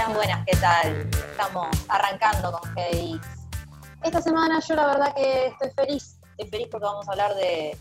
Buenas, 0.00 0.16
buenas, 0.16 0.46
¿qué 0.46 0.56
tal? 0.56 1.10
Estamos 1.10 1.68
arrancando 1.88 2.52
con 2.52 2.74
GDX. 2.74 3.20
Esta 4.02 4.22
semana 4.22 4.58
yo 4.66 4.74
la 4.74 4.86
verdad 4.86 5.14
que 5.14 5.48
estoy 5.48 5.70
feliz, 5.72 6.18
estoy 6.38 6.48
feliz 6.48 6.68
porque 6.70 6.86
vamos 6.86 7.06
a 7.06 7.10
hablar 7.10 7.34
de, 7.34 7.76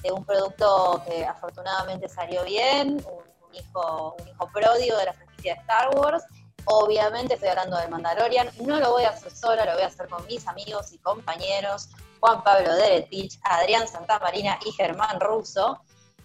de 0.00 0.12
un 0.12 0.24
producto 0.24 1.02
que 1.04 1.26
afortunadamente 1.26 2.08
salió 2.08 2.44
bien, 2.44 2.90
un, 2.90 3.54
hijo, 3.54 4.14
un 4.16 4.28
hijo 4.28 4.48
pródigo 4.52 4.96
de 4.96 5.06
la 5.06 5.12
franquicia 5.12 5.54
de 5.54 5.60
Star 5.62 5.90
Wars. 5.98 6.22
Obviamente 6.66 7.34
estoy 7.34 7.48
hablando 7.48 7.78
de 7.78 7.88
Mandalorian, 7.88 8.48
no 8.60 8.78
lo 8.78 8.92
voy 8.92 9.02
a 9.02 9.08
hacer 9.08 9.34
sola, 9.34 9.64
lo 9.64 9.72
voy 9.72 9.82
a 9.82 9.88
hacer 9.88 10.08
con 10.08 10.24
mis 10.26 10.46
amigos 10.46 10.92
y 10.92 10.98
compañeros, 10.98 11.88
Juan 12.20 12.44
Pablo 12.44 12.76
Deretich, 12.76 13.40
Adrián 13.42 13.88
Santamarina 13.88 14.56
y 14.64 14.70
Germán 14.70 15.18
Russo. 15.18 15.80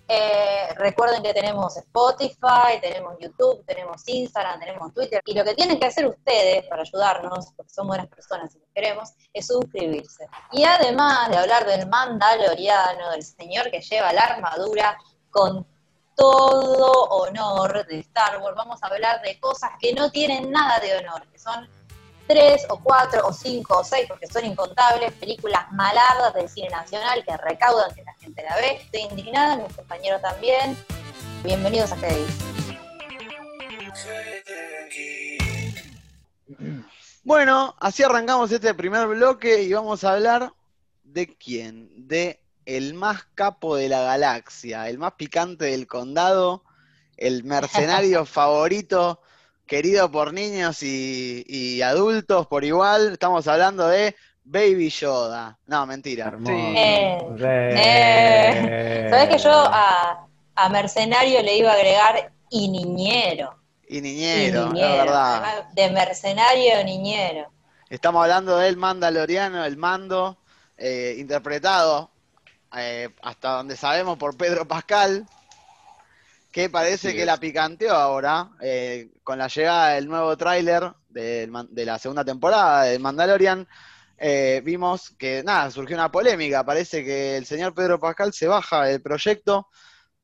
Eh, 0.08 0.74
recuerden 0.76 1.24
que 1.24 1.34
tenemos 1.34 1.78
Spotify, 1.78 2.80
tenemos 2.82 3.16
YouTube, 3.20 3.64
tenemos 3.66 4.08
Instagram, 4.08 4.60
tenemos 4.60 4.94
Twitter. 4.94 5.22
Y 5.26 5.34
lo 5.34 5.44
que 5.44 5.54
tienen 5.54 5.80
que 5.80 5.86
hacer 5.86 6.06
ustedes 6.06 6.66
para 6.68 6.82
ayudarnos, 6.82 7.48
porque 7.56 7.72
son 7.72 7.88
buenas 7.88 8.08
personas 8.08 8.54
y 8.56 8.60
los 8.60 8.68
queremos, 8.74 9.10
es 9.34 9.48
suscribirse. 9.48 10.28
Y 10.52 10.64
además 10.64 11.30
de 11.30 11.38
hablar 11.38 11.66
del 11.66 11.88
Mandaloriano, 11.88 13.12
del 13.12 13.24
señor 13.24 13.72
que 13.72 13.82
lleva 13.82 14.12
la 14.12 14.24
armadura 14.24 14.98
con 15.30 15.66
todo 16.16 17.06
honor 17.10 17.86
de 17.88 18.00
Star 18.00 18.38
Wars, 18.42 18.56
vamos 18.56 18.84
a 18.84 18.88
hablar 18.88 19.22
de 19.22 19.40
cosas 19.40 19.72
que 19.80 19.94
no 19.94 20.12
tienen 20.12 20.52
nada 20.52 20.80
de 20.80 20.98
honor, 20.98 21.28
que 21.32 21.40
son 21.40 21.68
tres 22.32 22.66
o 22.70 22.80
cuatro 22.80 23.28
o 23.28 23.34
cinco 23.34 23.80
o 23.80 23.84
seis, 23.84 24.06
porque 24.08 24.26
son 24.26 24.46
incontables, 24.46 25.12
películas 25.14 25.70
malardas 25.74 26.34
del 26.34 26.48
cine 26.48 26.70
nacional 26.70 27.26
que 27.26 27.36
recaudan 27.36 27.94
que 27.94 28.04
la 28.04 28.14
gente 28.14 28.42
la 28.42 28.56
ve. 28.56 28.80
Estoy 28.82 29.02
indignada, 29.02 29.58
mis 29.58 29.76
compañeros 29.76 30.22
también. 30.22 30.78
Bienvenidos 31.44 31.92
a 31.92 31.98
GDX. 31.98 32.46
Bueno, 37.24 37.76
así 37.82 38.02
arrancamos 38.02 38.50
este 38.50 38.74
primer 38.76 39.08
bloque 39.08 39.64
y 39.64 39.74
vamos 39.74 40.06
a 40.06 40.14
hablar 40.14 40.54
de 41.04 41.36
quién, 41.36 42.08
de 42.08 42.40
el 42.66 42.94
más 42.94 43.26
capo 43.36 43.76
de 43.76 43.90
la 43.90 44.04
galaxia, 44.04 44.88
el 44.88 44.98
más 45.00 45.14
picante 45.14 45.66
del 45.66 45.86
condado, 45.86 46.64
el 47.18 47.44
mercenario 47.44 48.26
favorito, 48.26 49.22
querido 49.72 50.12
por 50.12 50.34
niños 50.34 50.84
y, 50.84 51.46
y 51.48 51.82
adultos 51.82 52.46
por 52.48 52.66
igual. 52.66 53.14
Estamos 53.14 53.48
hablando 53.48 53.88
de 53.88 54.14
Baby 54.44 54.90
Yoda. 54.90 55.58
No, 55.66 55.86
mentira. 55.86 56.26
Hermoso. 56.28 56.52
Eh, 56.52 57.18
eh. 57.40 59.08
Sabés 59.10 59.30
que 59.30 59.38
yo 59.38 59.50
a, 59.50 60.28
a 60.56 60.70
mercenario 60.70 61.42
le 61.42 61.56
iba 61.56 61.72
a 61.72 61.76
agregar 61.76 62.34
y 62.50 62.68
niñero. 62.68 63.56
Y 63.88 64.00
Y 64.00 64.02
niñero, 64.02 64.66
es 64.66 64.74
niñero. 64.74 65.06
verdad. 65.06 65.70
De 65.72 65.90
mercenario 65.90 66.84
niñero. 66.84 67.50
Estamos 67.90 68.24
hablando 68.24 68.58
del 68.58 68.76
Mandaloriano, 68.76 69.64
el 69.64 69.78
mando, 69.78 70.38
eh, 70.78 71.16
interpretado 71.18 72.12
eh, 72.76 73.08
hasta 73.22 73.52
donde 73.52 73.78
sabemos 73.78 74.18
por 74.18 74.36
Pedro 74.36 74.68
Pascal, 74.68 75.26
que 76.52 76.70
parece 76.70 77.14
que 77.14 77.22
es. 77.22 77.26
la 77.26 77.38
picanteó 77.38 77.94
ahora 77.94 78.50
eh, 78.62 79.10
con 79.24 79.38
la 79.38 79.48
llegada 79.48 79.90
del 79.96 80.08
nuevo 80.08 80.36
tráiler 80.38 80.84
del 81.10 81.50
man- 81.52 81.68
de 81.72 81.86
la 81.86 81.98
segunda 81.98 82.24
temporada 82.26 82.84
de 82.84 83.00
Mandalorian. 83.00 83.68
eh, 84.18 84.62
vimos 84.64 85.10
que 85.18 85.44
nada, 85.44 85.72
surgió 85.72 85.96
una 85.96 86.12
polémica. 86.12 86.64
Parece 86.64 87.04
que 87.04 87.38
el 87.38 87.46
señor 87.46 87.74
Pedro 87.74 88.00
Pascal 88.00 88.32
se 88.34 88.48
baja 88.48 88.84
del 88.86 89.02
proyecto. 89.02 89.68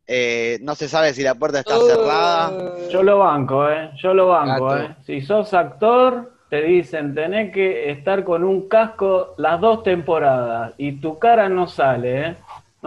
eh, 0.09 0.59
no 0.61 0.73
se 0.75 0.87
sabe 0.87 1.13
si 1.13 1.21
la 1.23 1.35
puerta 1.35 1.59
está 1.59 1.77
cerrada. 1.79 2.49
Uh, 2.49 2.89
Yo 2.89 3.03
lo 3.03 3.19
banco, 3.19 3.69
¿eh? 3.69 3.91
Yo 4.01 4.13
lo 4.13 4.27
banco, 4.27 4.67
Gato. 4.69 4.83
¿eh? 4.83 4.95
Si 5.05 5.21
sos 5.21 5.53
actor, 5.53 6.31
te 6.49 6.61
dicen, 6.61 7.13
tenés 7.13 7.51
que 7.53 7.91
estar 7.91 8.23
con 8.23 8.43
un 8.45 8.69
casco 8.69 9.33
las 9.37 9.59
dos 9.59 9.83
temporadas 9.83 10.73
y 10.77 10.93
tu 11.01 11.19
cara 11.19 11.49
no 11.49 11.67
sale, 11.67 12.21
¿eh? 12.29 12.35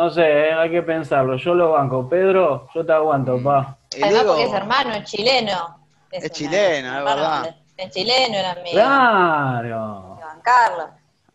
No 0.00 0.08
sé, 0.08 0.22
¿eh? 0.22 0.52
hay 0.54 0.70
que 0.70 0.80
pensarlo. 0.80 1.36
Yo 1.36 1.54
lo 1.54 1.72
banco. 1.72 2.08
Pedro, 2.08 2.70
yo 2.74 2.86
te 2.86 2.90
aguanto, 2.90 3.38
pa. 3.42 3.76
El 3.94 4.04
Además, 4.04 4.24
porque 4.24 4.44
es 4.44 4.52
hermano, 4.54 4.94
es 4.94 5.04
chileno. 5.10 5.86
Es 6.10 6.30
chileno, 6.30 6.98
es 6.98 7.04
verdad. 7.04 7.56
Es 7.76 7.90
chileno, 7.90 8.34
era 8.34 8.52
amigo. 8.52 8.70
Claro. 8.72 10.16
de 10.18 10.24
bancarlo. 10.24 10.88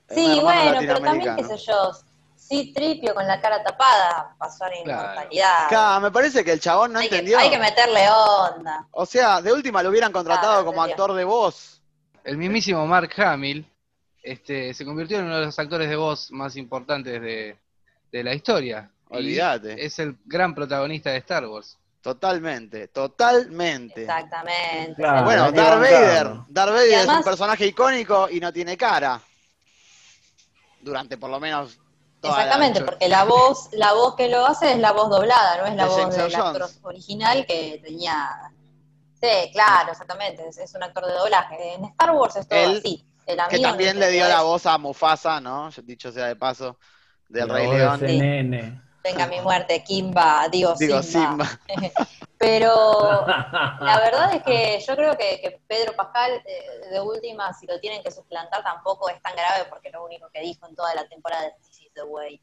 Sí, 0.10 0.40
bueno, 0.42 0.80
pero 0.80 1.00
también, 1.00 1.36
qué 1.36 1.44
sé 1.44 1.58
yo, 1.58 1.92
sí, 2.36 2.74
Tripio 2.74 3.14
con 3.14 3.28
la 3.28 3.40
cara 3.40 3.62
tapada 3.64 4.36
pasó 4.40 4.64
a 4.66 4.70
la 4.70 4.84
Claro. 4.84 5.02
inmortalidad. 5.04 5.68
Claro, 5.70 6.02
me 6.02 6.10
parece 6.12 6.44
que 6.44 6.54
el 6.54 6.60
chabón 6.60 6.94
no 6.94 6.98
hay, 7.00 7.08
que, 7.08 7.16
entendió. 7.18 7.38
hay 7.38 7.52
que 7.52 7.60
meterle 7.60 8.02
onda. 8.10 8.88
O 8.92 9.06
sea, 9.06 9.44
de 9.44 9.54
última 9.54 9.84
lo 9.84 9.90
hubieran 9.92 10.12
contratado 10.12 10.54
Claro, 10.54 10.66
como 10.66 10.84
entendió. 10.84 11.04
actor 11.04 11.16
de 11.18 11.24
voz. 11.24 11.84
El 12.24 12.38
mismísimo 12.38 12.84
Mark 12.88 13.12
Hamill 13.18 13.64
este, 14.24 14.74
se 14.74 14.86
convirtió 14.86 15.20
en 15.20 15.26
uno 15.26 15.38
de 15.38 15.46
los 15.46 15.60
actores 15.60 15.88
de 15.88 15.96
voz 15.96 16.32
más 16.32 16.56
importantes 16.56 17.22
de, 17.22 17.58
de 18.16 18.24
la 18.24 18.34
historia. 18.34 18.90
Olvídate. 19.10 19.86
Es 19.86 20.00
el 20.00 20.18
gran 20.26 20.56
protagonista 20.56 21.10
de 21.12 21.18
Star 21.18 21.46
Wars. 21.46 21.78
Totalmente, 22.02 22.88
totalmente. 22.88 24.04
Exactamente. 24.04 24.96
Claro. 24.96 25.24
Bueno, 25.26 25.52
que 25.52 25.60
Darth. 25.60 25.82
Vader. 25.82 26.28
Darth 26.48 26.72
Vader 26.72 27.00
es 27.00 27.08
un 27.08 27.24
personaje 27.24 27.66
icónico 27.66 28.30
y 28.30 28.40
no 28.40 28.54
tiene 28.54 28.78
cara. 28.78 29.20
Durante 30.80 31.18
por 31.18 31.30
lo 31.30 31.40
menos 31.42 31.78
toda 32.22 32.38
la- 32.38 32.44
Exactamente, 32.44 32.82
porque 32.86 33.10
la 33.10 33.26
voz, 33.26 33.70
la 33.74 33.94
voz 33.94 34.16
que 34.16 34.30
lo 34.30 34.46
hace 34.46 34.72
es 34.74 34.78
la 34.80 34.94
voz 34.94 35.10
doblada, 35.10 35.58
no 35.58 35.66
es 35.66 35.76
la 35.76 35.84
De 35.84 35.90
voz 35.90 36.16
del 36.16 36.36
actor 36.36 36.70
original 36.84 37.46
que 37.46 37.82
tenía. 37.84 38.30
Sí, 39.20 39.52
claro, 39.52 39.92
exactamente, 39.92 40.48
es, 40.48 40.58
es 40.58 40.74
un 40.76 40.84
actor 40.84 41.06
de 41.06 41.14
doblaje. 41.14 41.74
En 41.74 41.86
Star 41.86 42.12
Wars 42.12 42.36
es 42.38 42.48
todo 42.48 42.60
Él, 42.60 42.78
así. 42.78 43.06
El 43.26 43.36
que 43.38 43.42
amigo 43.42 43.70
también 43.70 43.96
no 43.96 44.06
le 44.06 44.12
dio 44.12 44.28
la 44.28 44.42
voz 44.44 44.66
a 44.68 44.78
Mufasa, 44.78 45.42
¿no? 45.42 45.70
Dicho 45.84 46.12
sea 46.12 46.28
de 46.28 46.36
paso, 46.36 46.78
del 47.30 47.50
Rey 47.50 47.68
León. 47.68 48.00
nene. 48.02 48.82
Venga 49.04 49.28
mi 49.28 49.40
muerte, 49.42 49.84
Kimba, 49.84 50.48
digo, 50.52 50.74
Digo, 50.80 51.04
Simba. 51.04 51.46
Simba. 51.46 51.60
Pero 52.38 53.26
la 53.28 54.00
verdad 54.04 54.34
es 54.36 54.44
que 54.44 54.84
yo 54.86 54.96
creo 54.96 55.18
que, 55.18 55.40
que 55.42 55.60
Pedro 55.68 55.96
Pascal, 55.96 56.32
eh, 56.46 56.90
de 56.92 57.00
última, 57.00 57.54
si 57.54 57.66
lo 57.66 57.80
tienen 57.80 58.04
que 58.04 58.12
suplantar, 58.12 58.64
tampoco 58.64 59.08
es 59.10 59.22
tan 59.22 59.34
grave 59.36 59.66
porque 59.70 59.90
lo 59.90 60.04
único 60.04 60.30
que 60.34 60.42
dijo 60.42 60.68
en 60.68 60.76
toda 60.76 60.94
la 60.96 61.08
temporada 61.08 61.44
de 61.44 61.52
This 61.64 61.82
is 61.82 61.94
the 61.94 62.04
Way. 62.04 62.42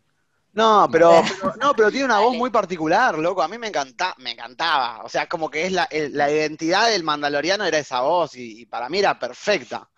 No, 0.54 0.86
pero, 0.92 1.22
no, 1.60 1.74
pero 1.74 1.90
tiene 1.90 2.04
una 2.04 2.20
voz 2.20 2.34
muy 2.36 2.50
particular, 2.50 3.18
loco. 3.18 3.42
A 3.42 3.48
mí 3.48 3.56
me 3.58 3.68
encanta, 3.68 4.14
me 4.18 4.32
encantaba. 4.32 5.02
O 5.02 5.08
sea, 5.08 5.26
como 5.26 5.48
que 5.50 5.64
es 5.66 5.72
la, 5.72 5.84
el- 5.84 6.16
la 6.16 6.30
identidad 6.30 6.88
del 6.90 7.04
Mandaloriano 7.04 7.64
era 7.64 7.78
esa 7.78 8.02
voz 8.02 8.34
y, 8.36 8.60
y 8.60 8.66
para 8.66 8.88
mí 8.90 8.98
era 8.98 9.18
perfecta. 9.18 9.88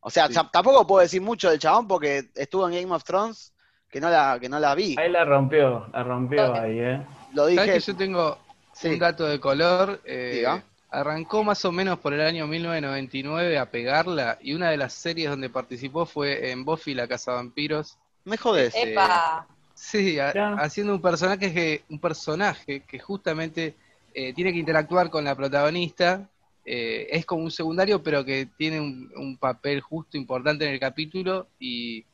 O 0.00 0.08
sea, 0.10 0.28
Sí. 0.28 0.34
tampoco 0.52 0.86
puedo 0.86 1.02
decir 1.02 1.20
mucho 1.20 1.50
del 1.50 1.58
chabón 1.58 1.88
porque 1.88 2.30
estuvo 2.36 2.68
en 2.68 2.74
Game 2.80 2.94
of 2.94 3.02
Thrones 3.02 3.52
que 3.90 4.00
no 4.00 4.10
la, 4.10 4.38
que 4.40 4.48
no 4.48 4.58
la 4.58 4.74
vi. 4.74 4.94
Ahí 4.98 5.10
la 5.10 5.24
rompió, 5.24 5.86
la 5.92 6.02
rompió 6.02 6.54
ahí, 6.54 6.78
¿eh? 6.78 7.02
Lo 7.32 7.44
¿Sabes 7.44 7.58
dije. 7.60 7.72
que 7.74 7.80
yo 7.80 7.96
tengo 7.96 8.38
sí. 8.72 8.88
un 8.88 8.98
dato 8.98 9.26
de 9.26 9.38
color? 9.40 10.00
Eh, 10.04 10.32
Diga. 10.36 10.62
arrancó 10.90 11.44
más 11.44 11.64
o 11.64 11.72
menos 11.72 11.98
por 11.98 12.12
el 12.12 12.20
año 12.20 12.46
1999 12.46 13.58
a 13.58 13.70
pegarla 13.70 14.38
y 14.40 14.54
una 14.54 14.70
de 14.70 14.76
las 14.76 14.92
series 14.94 15.30
donde 15.30 15.50
participó 15.50 16.06
fue 16.06 16.50
en 16.50 16.64
Buffy 16.64 16.94
la 16.94 17.06
Cazavampiros. 17.06 17.98
Me 18.24 18.36
jodés. 18.36 18.74
Eh, 18.74 18.92
Epa, 18.92 19.46
Sí, 19.74 20.18
a- 20.18 20.32
Ya. 20.32 20.54
haciendo 20.54 20.94
un 20.94 21.02
personaje 21.02 21.52
que, 21.52 21.82
un 21.90 22.00
personaje 22.00 22.80
que 22.80 22.98
justamente 22.98 23.74
eh, 24.14 24.32
tiene 24.32 24.50
que 24.52 24.58
interactuar 24.58 25.10
con 25.10 25.24
la 25.24 25.34
protagonista. 25.34 26.28
eh, 26.68 27.06
es 27.12 27.24
como 27.26 27.44
un 27.44 27.50
secundario, 27.52 28.02
pero 28.02 28.24
que 28.24 28.48
tiene 28.58 28.80
un, 28.80 29.08
un 29.14 29.36
papel 29.38 29.80
justo 29.80 30.16
importante 30.16 30.64
en 30.66 30.72
el 30.72 30.80
capítulo 30.80 31.46
y, 31.60 32.04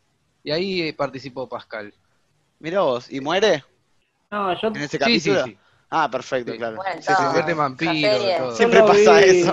y 0.43 0.51
ahí 0.51 0.83
eh, 0.83 0.95
participó 0.95 1.49
Pascal. 1.49 1.93
Mirá 2.59 2.81
vos, 2.81 3.11
¿y 3.11 3.21
muere 3.21 3.65
No, 4.31 4.59
yo, 4.61 4.69
en 4.69 4.77
ese 4.77 4.99
Sí, 4.99 5.21
sí, 5.21 5.31
capítulo? 5.31 5.45
sí. 5.45 5.59
Ah, 5.91 6.11
perfecto, 6.11 6.53
Sí. 6.53 6.59
claro. 6.59 6.77
Bueno, 6.77 7.03
Sí, 7.03 7.03
Se 7.03 7.11
sí, 7.13 7.17
sí. 7.19 7.25
convierte 7.25 7.51
en 7.53 7.59
vampiro, 7.59 8.53
Siempre 8.57 8.79
lo 8.81 8.87
pasa 8.87 9.21
vi- 9.21 9.41
eso. 9.41 9.53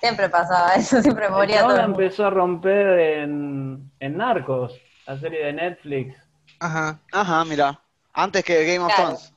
siempre 0.00 0.28
pasaba 0.28 0.74
eso, 0.74 1.00
siempre 1.02 1.28
moría 1.28 1.60
todo 1.60 1.68
mundo. 1.76 1.84
empezó 2.02 2.26
a 2.26 2.30
romper 2.30 2.98
en, 2.98 3.90
en 4.00 4.16
Narcos, 4.16 4.80
la 5.06 5.18
serie 5.20 5.46
de 5.46 5.52
Netflix. 5.52 6.16
Ajá. 6.60 6.98
Ajá, 7.12 7.44
mira. 7.44 7.80
Antes 8.12 8.44
que 8.44 8.64
Game 8.64 8.80
of 8.80 8.94
Claro. 8.94 9.10
Thrones. 9.16 9.32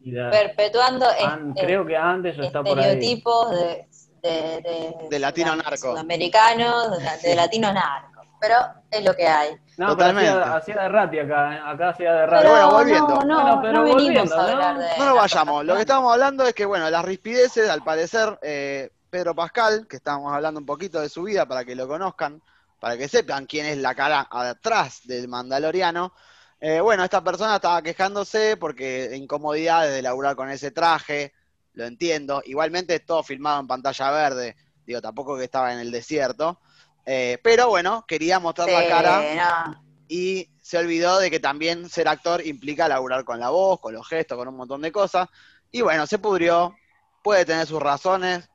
Y 0.00 0.12
la- 0.12 0.30
Perpetuando 0.30 1.06
an- 1.06 1.54
creo 1.54 1.84
que 1.86 1.96
antes 1.96 2.38
o 2.38 2.42
está 2.42 2.62
por 2.62 2.78
ahí. 2.78 2.84
estereotipos 2.86 3.50
de, 3.50 3.86
de, 4.22 4.30
de, 4.62 4.94
De 5.10 5.18
latino 5.18 5.56
narco. 5.56 5.76
Sudamericanos, 5.92 6.98
de, 7.22 7.28
de 7.28 7.34
latino 7.34 7.72
narco. 7.72 8.17
Pero 8.40 8.56
es 8.90 9.04
lo 9.04 9.14
que 9.14 9.26
hay. 9.26 9.56
No, 9.76 9.88
Totalmente. 9.88 10.30
pero 10.30 10.44
hacía, 10.44 10.56
hacía 10.56 10.82
de 10.82 10.88
Rati 10.88 11.18
acá, 11.20 11.54
¿eh? 11.56 11.60
acá 11.64 11.88
hacía 11.90 12.12
de 12.12 12.26
Rati. 12.26 12.42
Pero 12.42 12.50
bueno, 12.50 12.70
volviendo. 12.72 13.24
no, 13.24 13.24
no, 13.24 13.42
Bueno, 13.42 13.60
pero 13.62 13.72
no 13.74 13.82
venimos 13.84 14.28
volviendo, 14.28 14.34
a 14.34 14.42
¿no? 14.42 14.48
hablar 14.52 14.78
de 14.78 14.86
No 14.98 15.04
nos 15.06 15.14
vayamos. 15.16 15.64
Lo 15.64 15.74
que 15.74 15.80
estábamos 15.80 16.12
hablando 16.12 16.46
es 16.46 16.54
que, 16.54 16.64
bueno, 16.66 16.88
las 16.90 17.04
rispideces, 17.04 17.68
al 17.68 17.82
parecer, 17.82 18.38
eh, 18.42 18.90
Pedro 19.10 19.34
Pascal, 19.34 19.86
que 19.88 19.96
estábamos 19.96 20.32
hablando 20.32 20.60
un 20.60 20.66
poquito 20.66 21.00
de 21.00 21.08
su 21.08 21.22
vida 21.24 21.46
para 21.46 21.64
que 21.64 21.74
lo 21.74 21.88
conozcan, 21.88 22.42
para 22.80 22.96
que 22.96 23.08
sepan 23.08 23.46
quién 23.46 23.66
es 23.66 23.78
la 23.78 23.94
cara 23.94 24.26
atrás 24.30 25.00
del 25.04 25.28
Mandaloriano. 25.28 26.12
eh, 26.60 26.80
bueno, 26.80 27.04
esta 27.04 27.22
persona 27.22 27.56
estaba 27.56 27.82
quejándose 27.82 28.56
porque 28.56 29.10
incomodidades 29.16 29.92
de 29.92 30.02
laburar 30.02 30.34
con 30.36 30.50
ese 30.50 30.70
traje, 30.72 31.32
lo 31.74 31.84
entiendo. 31.84 32.42
Igualmente, 32.44 32.98
todo 33.00 33.22
filmado 33.22 33.60
en 33.60 33.66
pantalla 33.68 34.10
verde. 34.10 34.56
digo, 34.84 35.00
tampoco 35.00 35.36
que 35.38 35.44
estaba 35.44 35.72
en 35.72 35.78
el 35.80 35.90
desierto, 35.92 36.60
eh, 37.10 37.38
pero 37.42 37.68
bueno, 37.68 38.04
quería 38.06 38.38
mostrar 38.38 38.68
la 38.68 38.86
cara 38.86 39.22
no. 39.70 39.82
y 40.08 40.50
se 40.62 40.76
olvidó 40.76 41.18
de 41.18 41.30
que 41.30 41.40
también 41.40 41.88
ser 41.88 42.06
actor 42.06 42.46
implica 42.46 42.86
laburar 42.86 43.24
con 43.24 43.40
la 43.40 43.48
voz, 43.48 43.80
con 43.80 43.94
los 43.94 44.06
gestos, 44.06 44.36
con 44.36 44.46
un 44.48 44.56
montón 44.56 44.82
de 44.82 44.92
cosas, 44.92 45.26
y 45.72 45.80
bueno, 45.80 46.06
se 46.06 46.18
pudrió, 46.18 46.76
puede 47.22 47.46
tener 47.46 47.66
sus 47.66 47.80
razones, 47.80 48.48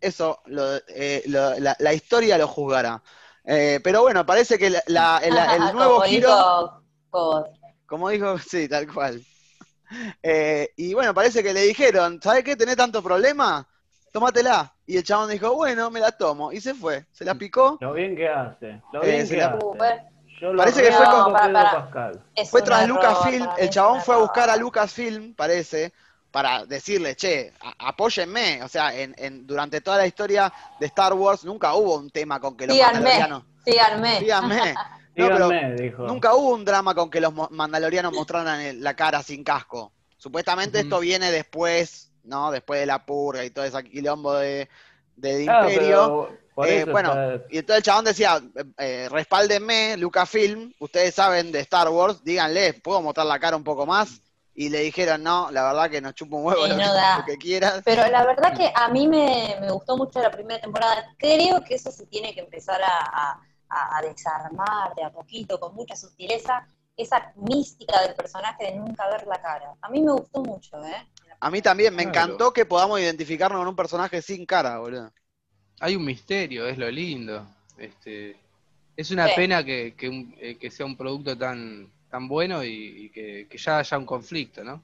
eso 0.00 0.40
lo- 0.46 0.76
eh, 0.88 1.22
lo- 1.26 1.58
la, 1.60 1.76
la 1.78 1.94
historia 1.94 2.36
lo 2.38 2.48
juzgará. 2.48 3.00
Eh, 3.44 3.80
pero 3.84 4.02
bueno, 4.02 4.26
parece 4.26 4.58
que 4.58 4.70
la- 4.70 4.82
la- 4.88 5.18
el, 5.22 5.36
el 5.38 5.72
nuevo 5.72 5.94
Como 5.94 6.06
giro... 6.06 6.28
dijo. 6.28 6.82
Como 7.86 8.08
dijo, 8.08 8.38
sí, 8.38 8.68
tal 8.68 8.92
cual. 8.92 9.24
Eh, 10.22 10.72
y 10.76 10.94
bueno, 10.94 11.14
parece 11.14 11.42
que 11.42 11.52
le 11.52 11.62
dijeron, 11.62 12.20
¿sabes 12.22 12.42
qué? 12.42 12.56
¿Tenés 12.56 12.76
tanto 12.76 13.02
problema? 13.02 13.68
Tómatela. 14.12 14.74
Y 14.92 14.98
el 14.98 15.04
chabón 15.04 15.30
dijo, 15.30 15.54
bueno, 15.54 15.90
me 15.90 16.00
la 16.00 16.12
tomo. 16.12 16.52
Y 16.52 16.60
se 16.60 16.74
fue. 16.74 17.06
Se 17.12 17.24
la 17.24 17.34
picó. 17.34 17.78
Lo 17.80 17.94
bien 17.94 18.14
que 18.14 18.28
hace. 18.28 18.82
Lo 18.92 19.02
Eh, 19.02 19.12
bien 19.12 19.26
que 19.28 19.36
la- 19.38 19.46
hace. 19.46 19.64
Uh, 19.64 19.74
Yo 20.38 20.54
Parece 20.56 20.82
que 20.82 20.92
fue 20.92 21.06
con- 21.06 21.32
para- 21.32 21.52
para- 21.52 21.70
Pascal. 21.72 22.22
es 22.34 22.50
Fue 22.50 22.60
tras 22.60 22.86
Lucasfilm. 22.86 23.48
El 23.56 23.70
chabón 23.70 24.02
fue 24.02 24.16
a 24.16 24.18
buscar 24.18 24.50
a 24.50 24.56
Lucasfilm, 24.56 25.34
parece, 25.34 25.94
para 26.30 26.66
decirle, 26.66 27.14
che, 27.16 27.52
apóyenme. 27.78 28.62
O 28.62 28.68
sea, 28.68 28.94
en, 28.94 29.14
en- 29.16 29.46
durante 29.46 29.80
toda 29.80 29.96
la 29.98 30.06
historia 30.06 30.52
de 30.78 30.86
Star 30.86 31.14
Wars 31.14 31.42
nunca 31.44 31.72
hubo 31.74 31.96
un 31.96 32.10
tema 32.10 32.38
con 32.38 32.54
que 32.56 32.66
los 32.66 32.76
mandalorianos... 32.76 33.44
síganme. 33.64 34.18
Síganme. 34.18 34.74
No, 35.14 35.26
pero 35.28 35.48
Díganme, 35.50 35.74
dijo. 35.76 36.02
Nunca 36.04 36.34
hubo 36.34 36.54
un 36.54 36.64
drama 36.64 36.94
con 36.94 37.10
que 37.10 37.20
los 37.20 37.32
mandalorianos 37.50 38.12
mostraran 38.14 38.82
la 38.82 38.94
cara 38.94 39.22
sin 39.22 39.44
casco. 39.44 39.92
Supuestamente 40.18 40.80
esto 40.80 41.00
viene 41.00 41.30
después, 41.30 42.10
¿no? 42.24 42.50
Después 42.50 42.80
de 42.80 42.86
la 42.86 43.04
purga 43.04 43.44
y 43.44 43.50
todo 43.50 43.64
ese 43.64 43.82
quilombo 43.84 44.34
de, 44.34 44.68
de 45.16 45.44
Claro, 45.44 45.68
Imperio. 45.70 46.28
Eh, 46.64 46.84
bueno, 46.84 47.10
está- 47.12 47.46
Y 47.50 47.58
entonces 47.58 47.76
el 47.78 47.82
chabón 47.82 48.04
decía, 48.04 48.42
eh, 48.56 48.64
eh, 48.78 49.08
respáldenme, 49.10 49.96
Lucasfilm, 49.96 50.72
ustedes 50.80 51.14
saben 51.14 51.50
de 51.50 51.60
Star 51.60 51.88
Wars, 51.88 52.22
díganle, 52.22 52.74
¿puedo 52.74 53.00
mostrar 53.00 53.26
la 53.26 53.38
cara 53.40 53.56
un 53.56 53.64
poco 53.64 53.86
más? 53.86 54.20
Y 54.54 54.68
le 54.68 54.80
dijeron, 54.80 55.22
no, 55.22 55.50
la 55.50 55.62
verdad 55.64 55.88
que 55.90 56.02
nos 56.02 56.14
chupa 56.14 56.36
un 56.36 56.44
huevo 56.44 56.64
Sí, 56.64 56.68
lo, 56.70 56.76
no 56.76 56.82
que, 56.82 56.88
da. 56.88 57.18
lo 57.18 57.24
que 57.24 57.38
quieras. 57.38 57.80
Pero 57.86 58.06
la 58.08 58.26
verdad 58.26 58.54
que 58.54 58.70
a 58.74 58.88
mí 58.90 59.08
me, 59.08 59.56
me 59.62 59.70
gustó 59.70 59.96
mucho 59.96 60.20
la 60.20 60.30
primera 60.30 60.60
temporada. 60.60 61.06
Creo 61.18 61.64
que 61.64 61.76
eso 61.76 61.90
se 61.90 62.04
tiene 62.06 62.34
que 62.34 62.40
empezar 62.40 62.80
a, 62.82 63.40
a- 63.70 63.96
a 63.98 64.02
desarmar 64.02 64.94
de 64.94 65.04
a 65.04 65.10
poquito, 65.10 65.58
con 65.58 65.74
mucha 65.74 65.96
sutileza, 65.96 66.66
esa 66.94 67.32
mística 67.36 68.02
del 68.02 68.14
personaje 68.14 68.64
de 68.66 68.74
nunca 68.76 69.08
ver 69.08 69.26
la 69.26 69.40
cara. 69.40 69.74
A 69.80 69.88
mí 69.88 70.02
me 70.02 70.12
gustó 70.12 70.42
mucho, 70.42 70.76
¿eh? 70.84 71.08
A 71.42 71.50
mí 71.50 71.60
también 71.60 71.94
me 71.94 72.02
Claro. 72.02 72.08
encantó 72.08 72.52
que 72.54 72.64
podamos 72.64 72.98
identificarnos 72.98 73.58
con 73.58 73.68
un 73.68 73.76
personaje 73.76 74.22
sin 74.22 74.46
cara, 74.46 74.78
boludo. 74.78 75.12
Hay 75.80 75.96
un 75.96 76.04
misterio, 76.04 76.66
es 76.66 76.78
lo 76.78 76.90
lindo. 76.90 77.46
Este, 77.76 78.36
es 78.96 79.10
una 79.10 79.24
Sí. 79.24 79.34
pena 79.34 79.64
que, 79.64 79.94
que, 79.96 80.08
un- 80.08 80.34
eh, 80.40 80.56
que 80.58 80.70
sea 80.70 80.86
un 80.86 80.96
producto 80.96 81.36
tan, 81.36 81.90
tan 82.10 82.28
bueno 82.28 82.64
y, 82.64 83.06
y 83.06 83.10
que, 83.10 83.46
que 83.50 83.58
ya 83.58 83.78
haya 83.78 83.98
un 83.98 84.06
conflicto, 84.06 84.64
¿no? 84.64 84.82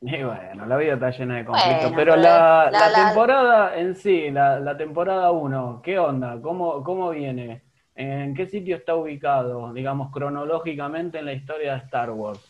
Y 0.00 0.22
bueno, 0.22 0.64
la 0.66 0.76
vida 0.76 0.94
está 0.94 1.10
llena 1.10 1.36
de 1.38 1.44
conflictos. 1.44 1.90
Bueno, 1.90 1.96
pero 1.96 2.16
la, 2.16 2.70
la- 2.70 2.94
temporada 2.94 3.76
en 3.78 3.96
sí, 3.96 4.30
la, 4.30 4.60
la 4.60 4.76
temporada 4.76 5.32
1, 5.32 5.80
¿qué 5.82 5.98
onda? 5.98 6.40
¿Cómo, 6.40 6.84
¿Cómo 6.84 7.10
viene? 7.10 7.64
¿En 7.96 8.32
qué 8.34 8.46
sitio 8.46 8.76
está 8.76 8.94
ubicado, 8.94 9.72
digamos, 9.72 10.12
cronológicamente 10.12 11.18
en 11.18 11.24
la 11.26 11.32
historia 11.32 11.72
de 11.72 11.78
Star 11.80 12.10
Wars? 12.12 12.47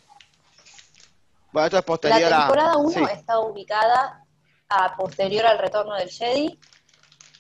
Bueno, 1.53 1.67
esto 1.67 1.77
es 1.79 1.83
La 1.83 1.87
posterior 1.87 2.33
a... 2.33 2.39
temporada 2.41 2.77
1 2.77 2.91
sí. 2.91 3.05
está 3.12 3.39
ubicada 3.41 4.25
a 4.69 4.97
posterior 4.97 5.47
al 5.47 5.59
retorno 5.59 5.95
del 5.95 6.11
Jedi. 6.11 6.59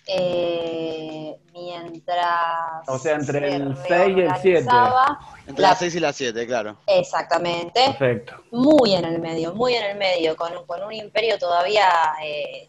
eh, 0.06 1.38
mientras. 1.52 2.88
O 2.88 2.98
sea, 2.98 3.14
entre 3.16 3.40
se 3.50 3.56
el 3.56 3.76
seis 3.86 4.16
y 4.16 4.20
el 4.20 4.34
siete. 4.40 4.60
reorganizaba. 4.62 5.18
Entre 5.46 5.62
la- 5.62 5.68
las 5.70 5.78
6 5.78 5.94
y 5.94 6.00
las 6.00 6.16
7, 6.16 6.46
claro. 6.46 6.76
Exactamente. 6.86 7.94
Perfecto. 7.98 8.34
muy 8.52 8.94
en 8.94 9.04
el 9.04 9.18
medio, 9.18 9.54
muy 9.54 9.74
en 9.74 9.84
el 9.84 9.96
medio, 9.98 10.34
con, 10.36 10.56
un- 10.56 10.66
con 10.66 10.82
un 10.82 10.92
imperio 10.92 11.38
todavía 11.38 11.88
eh, 12.22 12.68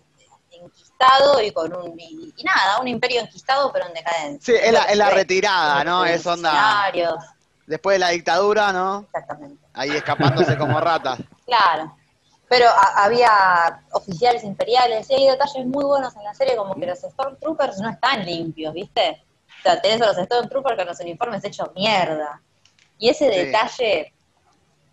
enquistado 0.51 1.41
y 1.41 1.51
con 1.51 1.73
un 1.73 1.97
y, 1.99 2.33
y 2.35 2.43
nada, 2.43 2.79
un 2.81 2.87
imperio 2.89 3.21
enquistado 3.21 3.71
pero 3.71 3.85
en 3.87 3.93
decadencia. 3.93 4.53
Sí, 4.55 4.59
es 4.61 4.73
la, 4.73 4.83
es 4.83 4.97
la 4.97 5.09
retirada, 5.09 5.83
¿no? 5.85 6.05
Es 6.05 6.25
onda... 6.25 6.51
Después 7.69 7.95
de 7.95 7.99
la 7.99 8.09
dictadura, 8.09 8.73
¿no? 8.73 9.01
Exactamente. 9.01 9.63
Ahí 9.73 9.91
escapándose 9.91 10.57
como 10.57 10.79
ratas. 10.81 11.19
Claro. 11.45 11.95
Pero 12.47 12.67
a- 12.67 13.03
había 13.05 13.81
oficiales 13.91 14.43
imperiales 14.43 15.07
y 15.09 15.13
hay 15.15 15.27
detalles 15.27 15.65
muy 15.67 15.83
buenos 15.85 16.15
en 16.15 16.23
la 16.23 16.33
serie, 16.33 16.55
como 16.55 16.73
que 16.75 16.85
los 16.87 16.99
Stormtroopers 16.99 17.77
no 17.79 17.89
están 17.89 18.25
limpios, 18.25 18.73
¿viste? 18.73 19.23
O 19.59 19.61
sea, 19.63 19.79
tenés 19.81 20.01
a 20.01 20.07
los 20.07 20.17
Stormtroopers 20.17 20.77
con 20.77 20.87
los 20.87 20.99
uniformes 20.99 21.43
hechos 21.43 21.69
mierda. 21.75 22.41
Y 22.97 23.09
ese 23.09 23.31
Sí. 23.31 23.37
detalle 23.45 24.13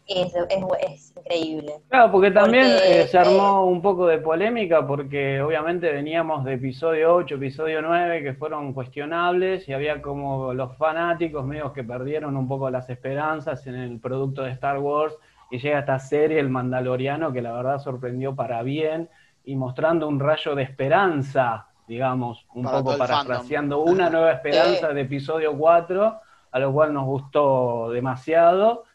es, 0.07 0.35
es, 0.35 0.47
es 0.81 1.17
increíble. 1.17 1.73
Claro, 1.89 2.13
porque 2.13 2.31
también 2.31 2.67
Porque, 2.73 3.01
eh, 3.03 3.09
se 3.09 3.19
armó 3.19 3.67
un 3.67 3.83
poco 3.83 4.07
de 4.07 4.19
polémica 4.19 4.87
porque 4.87 5.41
obviamente 5.41 5.93
veníamos 5.93 6.45
de 6.45 6.55
episodio 6.55 7.15
8, 7.15 7.35
episodio 7.35 7.83
9 7.83 8.23
que 8.23 8.35
fueron 8.35 8.73
cuestionables 8.73 9.69
y 9.69 9.73
había 9.73 10.01
como 10.01 10.55
los 10.55 10.77
fanáticos 10.77 11.45
medios 11.45 11.73
que 11.73 11.85
perdieron 11.85 12.37
un 12.37 12.47
poco 12.47 12.71
las 12.71 12.89
esperanzas 12.89 13.67
en 13.67 13.75
el 13.75 14.01
producto 14.01 14.43
de 14.43 14.53
Star 14.53 14.79
Wars 14.79 15.17
y 15.51 15.59
llega 15.59 15.81
esta 15.81 15.99
serie 15.99 16.41
El 16.41 16.51
Mandaloriano 16.51 17.33
que 17.33 17.43
la 17.43 17.53
verdad 17.53 17.79
sorprendió 17.79 18.35
para 18.35 18.63
bien 18.63 19.09
y 19.45 19.55
mostrando 19.55 20.09
un 20.09 20.19
rayo 20.19 20.55
de 20.55 20.65
esperanza, 20.65 21.69
digamos, 21.87 22.47
un 22.55 22.65
Para 22.65 22.79
poco 22.79 22.99
parafraseando 22.99 23.81
una 23.81 24.11
nueva 24.11 24.33
esperanza 24.33 24.89
de 24.89 25.03
episodio 25.03 25.57
4, 25.57 26.21
a 26.51 26.59
lo 26.59 26.73
cual 26.73 26.93
nos 26.93 27.05
gustó 27.05 27.91
demasiado. 27.91 28.86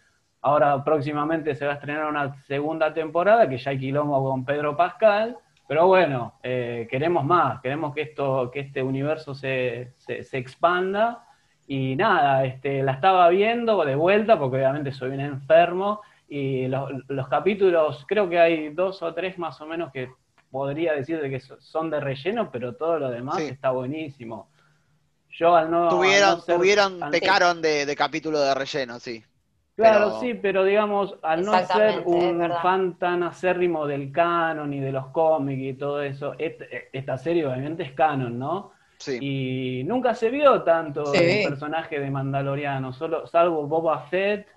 Ahora 0.41 0.83
próximamente 0.83 1.53
se 1.55 1.65
va 1.65 1.73
a 1.73 1.75
estrenar 1.75 2.05
una 2.09 2.35
segunda 2.45 2.93
temporada 2.93 3.47
que 3.47 3.57
ya 3.57 3.71
hay 3.71 3.79
quilombo 3.79 4.23
con 4.29 4.43
Pedro 4.43 4.75
Pascal, 4.75 5.37
pero 5.67 5.87
bueno, 5.87 6.33
eh, 6.43 6.87
queremos 6.89 7.23
más, 7.23 7.61
queremos 7.61 7.93
que 7.93 8.01
esto, 8.01 8.49
que 8.51 8.61
este 8.61 8.81
universo 8.81 9.35
se, 9.35 9.93
se, 9.97 10.23
se 10.23 10.37
expanda 10.37 11.23
y 11.67 11.95
nada, 11.95 12.43
este, 12.43 12.81
la 12.83 12.93
estaba 12.93 13.29
viendo 13.29 13.85
de 13.85 13.95
vuelta 13.95 14.37
porque 14.39 14.57
obviamente 14.57 14.91
soy 14.91 15.11
un 15.11 15.21
enfermo 15.21 16.01
y 16.27 16.67
los, 16.67 16.89
los 17.07 17.27
capítulos, 17.27 18.03
creo 18.07 18.27
que 18.27 18.39
hay 18.39 18.69
dos 18.69 19.01
o 19.03 19.13
tres 19.13 19.37
más 19.37 19.61
o 19.61 19.67
menos 19.67 19.91
que 19.91 20.09
podría 20.49 20.93
decir 20.93 21.21
de 21.21 21.29
que 21.29 21.39
so- 21.39 21.61
son 21.61 21.89
de 21.89 21.99
relleno, 21.99 22.49
pero 22.51 22.73
todo 22.75 22.97
lo 22.99 23.09
demás 23.11 23.37
Sí. 23.37 23.43
está 23.43 23.69
buenísimo. 23.71 24.49
Yo 25.29 25.55
al 25.55 25.69
no, 25.71 25.87
tuvieron, 25.87 26.29
no 26.31 26.37
ser- 26.41 26.55
tuvieron, 26.57 26.99
pecaron 27.11 27.61
de, 27.61 27.85
de 27.85 27.95
capítulo 27.95 28.39
de 28.41 28.53
relleno, 28.55 28.99
sí. 28.99 29.23
Claro, 29.75 30.07
Pero- 30.07 30.19
sí, 30.19 30.33
pero 30.33 30.63
digamos, 30.65 31.15
al 31.23 31.43
no 31.45 31.57
ser 31.65 32.03
un 32.05 32.41
fan 32.61 32.99
tan 32.99 33.23
acérrimo 33.23 33.87
del 33.87 34.11
canon 34.11 34.73
y 34.73 34.79
de 34.79 34.91
los 34.91 35.07
cómics 35.07 35.61
y 35.61 35.73
todo 35.73 36.01
eso, 36.03 36.35
et- 36.37 36.89
esta 36.91 37.17
serie 37.17 37.45
obviamente 37.47 37.83
es 37.83 37.93
canon, 37.93 38.37
¿no? 38.37 38.71
Sí. 38.97 39.17
Y 39.21 39.83
nunca 39.85 40.13
se 40.13 40.29
vio 40.29 40.61
tanto 40.61 41.05
Sí. 41.07 41.17
el 41.23 41.49
personaje 41.49 41.99
de 41.99 42.11
Mandaloriano, 42.11 42.93
solo, 42.93 43.25
salvo 43.25 43.65
Boba 43.65 43.99
Fett 44.01 44.47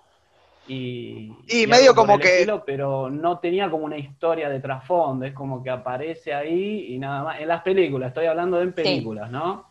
y, 0.67 1.31
Y 1.49 1.67
medio 1.67 1.95
como 1.95 2.19
que- 2.19 2.29
estilo, 2.41 2.65
pero 2.65 3.09
no 3.09 3.39
tenía 3.39 3.71
como 3.71 3.85
una 3.85 3.97
historia 3.99 4.49
de 4.49 4.61
trasfondo, 4.61 5.25
es 5.27 5.33
como 5.33 5.63
que 5.63 5.71
aparece 5.71 6.35
ahí 6.35 6.87
y 6.95 6.99
nada 6.99 7.23
más. 7.23 7.41
En 7.41 7.49
las 7.49 7.63
películas, 7.63 8.09
estoy 8.09 8.27
hablando 8.27 8.57
de 8.57 8.65
en 8.65 8.73
películas, 8.73 9.31
¿no? 9.31 9.67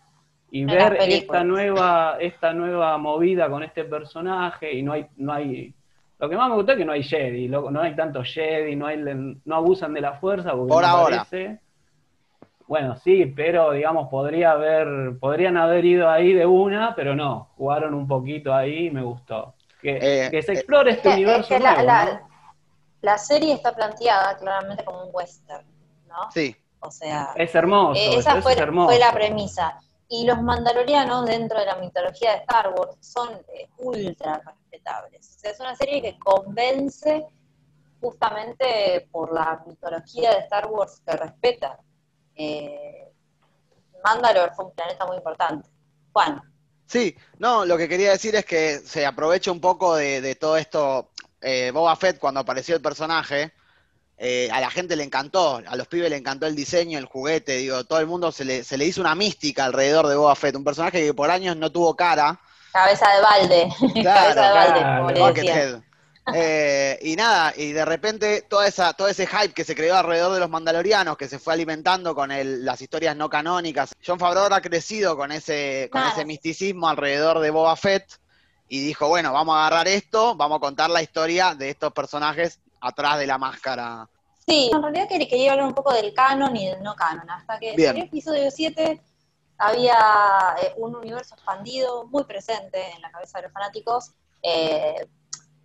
Y 0.56 0.66
ver 0.66 0.98
esta 1.02 1.44
nueva, 1.44 2.18
esta 2.20 2.54
nueva 2.54 2.96
movida 3.00 3.50
con 3.50 3.64
este 3.64 3.86
personaje 3.86 4.72
y 4.72 4.84
no 4.84 4.94
hay, 4.94 5.08
no 5.18 5.34
hay, 5.34 5.74
lo 6.20 6.30
que 6.30 6.38
más 6.38 6.48
me 6.48 6.56
gustó 6.56 6.74
es 6.74 6.78
que 6.78 6.86
no 6.86 6.92
hay 6.92 7.02
Jedi, 7.02 7.48
lo- 7.48 7.72
no 7.72 7.82
hay 7.82 7.96
tanto 7.96 8.22
Jedi, 8.24 8.76
no 8.76 8.86
hay, 8.86 8.98
no 8.98 9.56
abusan 9.56 9.96
de 9.96 10.02
la 10.02 10.14
fuerza 10.14 10.52
porque 10.52 10.70
Por 10.70 10.84
no 10.84 10.88
ahora. 10.90 11.26
parece. 11.32 11.60
Bueno, 12.68 12.96
sí, 12.98 13.26
pero 13.36 13.72
digamos, 13.72 14.10
podría 14.10 14.52
haber, 14.52 15.18
podrían 15.20 15.58
haber 15.58 15.86
ido 15.86 16.08
ahí 16.08 16.34
de 16.34 16.46
una, 16.46 16.94
pero 16.96 17.16
no, 17.16 17.50
jugaron 17.58 17.96
un 17.96 18.08
poquito 18.08 18.54
ahí 18.54 18.88
y 18.88 18.92
me 18.92 19.02
gustó. 19.02 19.56
Que, 19.82 19.98
Eh, 20.00 20.30
que 20.30 20.42
se 20.44 20.52
eh, 20.52 20.56
explore 20.56 20.92
este 20.92 21.10
Es 21.10 21.14
es 21.16 21.20
universo 21.20 21.48
que 21.50 21.60
la, 21.60 21.72
nuevo, 21.74 21.88
la- 21.88 22.06
¿no? 22.06 22.30
la 23.02 23.18
serie 23.18 23.54
está 23.56 23.76
planteada 23.76 24.38
claramente 24.38 24.84
como 24.86 25.04
un 25.06 25.10
western, 25.12 25.66
¿no? 26.08 26.30
Sí. 26.32 26.56
O 26.80 26.92
sea, 26.92 27.32
Es 27.36 27.56
hermoso, 27.56 28.00
eh, 28.00 28.18
esa 28.20 28.34
eso 28.34 28.42
fue, 28.44 28.54
es 28.54 28.60
hermoso. 28.60 28.90
fue 28.90 29.00
la 29.00 29.12
premisa. 29.12 29.80
Y 30.16 30.26
los 30.26 30.40
mandalorianos 30.44 31.26
dentro 31.26 31.60
de 31.60 31.66
la 31.66 31.78
mitología 31.78 32.34
de 32.34 32.38
Star 32.42 32.70
Wars 32.78 32.98
son 33.00 33.30
eh, 33.52 33.68
ultra 33.80 34.42
respetables. 34.46 35.36
O 35.36 35.40
sea, 35.40 35.52
es 35.52 35.60
una 35.60 35.76
serie 35.76 36.04
que 36.04 36.20
convence 36.20 37.26
justamente 38.00 39.08
por 39.12 39.34
la 39.34 39.64
mitología 39.66 40.32
de 40.36 40.40
Star 40.42 40.68
Wars 40.68 41.02
que 41.06 41.16
respeta. 41.18 41.80
Eh, 42.36 43.12
Mandalore 44.04 44.54
fue 44.56 44.66
un 44.66 44.76
planeta 44.76 45.06
muy 45.08 45.18
importante. 45.18 45.68
Juan, 46.12 46.42
Sí, 46.86 47.16
no, 47.40 47.66
lo 47.66 47.76
que 47.76 47.90
quería 47.90 48.12
decir 48.12 48.36
es 48.36 48.46
que 48.46 48.78
se 48.80 49.06
aprovecha 49.06 49.52
un 49.52 49.62
poco 49.62 49.96
de, 49.96 50.22
de 50.22 50.36
todo 50.36 50.58
esto. 50.58 51.10
eh, 51.42 51.72
Boba 51.72 51.96
Fett, 51.96 52.20
cuando 52.20 52.42
apareció 52.42 52.76
el 52.76 52.82
personaje, 52.84 53.54
eh, 54.26 54.50
a 54.54 54.62
la 54.62 54.70
gente 54.72 54.96
le 54.96 55.04
encantó, 55.04 55.62
a 55.68 55.76
los 55.76 55.88
pibes 55.88 56.10
le 56.10 56.16
encantó 56.16 56.46
el 56.48 56.56
diseño, 56.56 56.98
el 56.98 57.06
juguete, 57.06 57.58
digo, 57.58 57.84
todo 57.84 58.00
el 58.00 58.08
mundo 58.08 58.32
se 58.32 58.46
le, 58.46 58.64
se 58.64 58.78
le 58.78 58.86
hizo 58.86 59.02
una 59.02 59.16
mística 59.16 59.66
alrededor 59.66 60.08
de 60.08 60.16
Boba 60.16 60.34
Fett, 60.36 60.56
un 60.56 60.64
personaje 60.64 61.06
que 61.06 61.14
por 61.14 61.30
años 61.30 61.58
no 61.58 61.70
tuvo 61.72 61.94
cara. 61.96 62.40
Cabeza 62.72 63.06
de 63.10 63.22
balde. 63.22 63.68
Claro, 64.02 64.04
Cabeza 64.36 64.48
de 64.48 64.54
balde, 64.54 64.80
claro. 64.80 65.08
como 65.08 65.12
le. 65.12 65.84
Eh, 66.34 67.00
y 67.02 67.18
nada, 67.18 67.54
y 67.58 67.74
de 67.74 67.84
repente 67.84 68.44
toda 68.50 68.66
esa, 68.66 68.94
todo 68.94 69.10
ese 69.10 69.28
hype 69.28 69.54
que 69.54 69.66
se 69.66 69.76
creó 69.76 69.98
alrededor 69.98 70.34
de 70.34 70.40
los 70.40 70.50
mandalorianos, 70.50 71.18
que 71.18 71.28
se 71.28 71.38
fue 71.38 71.54
alimentando 71.54 72.16
con 72.16 72.32
el- 72.32 72.64
las 72.64 72.82
historias 72.82 73.18
no 73.18 73.30
canónicas. 73.30 73.94
John 74.06 74.20
Favreau 74.20 74.46
ha 74.54 74.62
crecido 74.62 75.18
con 75.18 75.34
ese, 75.34 75.90
con 75.92 76.00
Claro. 76.02 76.16
ese 76.16 76.26
misticismo 76.26 76.88
alrededor 76.88 77.40
de 77.40 77.50
Boba 77.50 77.76
Fett 77.76 78.06
y 78.70 78.80
dijo, 78.86 79.10
bueno, 79.10 79.34
vamos 79.34 79.54
a 79.56 79.68
agarrar 79.68 79.90
esto, 79.90 80.34
vamos 80.36 80.58
a 80.58 80.62
contar 80.62 80.90
la 80.90 81.02
historia 81.02 81.56
de 81.56 81.70
estos 81.72 81.92
personajes 81.92 82.58
atrás 82.80 83.20
de 83.20 83.28
la 83.28 83.38
máscara. 83.38 84.08
Sí, 84.46 84.72
en 84.74 84.82
realidad 84.82 85.08
quería, 85.08 85.28
quería 85.28 85.52
hablar 85.54 85.68
un 85.68 85.74
poco 85.74 85.94
del 85.94 86.14
canon 86.14 86.56
y 86.56 86.68
del 86.68 86.84
no 86.84 86.96
canon. 86.96 87.30
Hasta 87.30 87.60
que 87.60 87.76
Bien. 87.76 87.92
en 87.92 87.98
el 87.98 88.04
episodio 88.04 88.52
7 88.52 89.02
había 89.58 89.96
eh, 90.62 90.74
un 90.78 90.96
universo 90.96 91.36
expandido 91.36 92.06
muy 92.08 92.24
presente 92.26 92.92
en 92.92 93.02
la 93.02 93.12
cabeza 93.12 93.40
de 93.40 93.44
los 93.44 93.54
fanáticos. 93.54 94.12
Eh, 94.42 95.08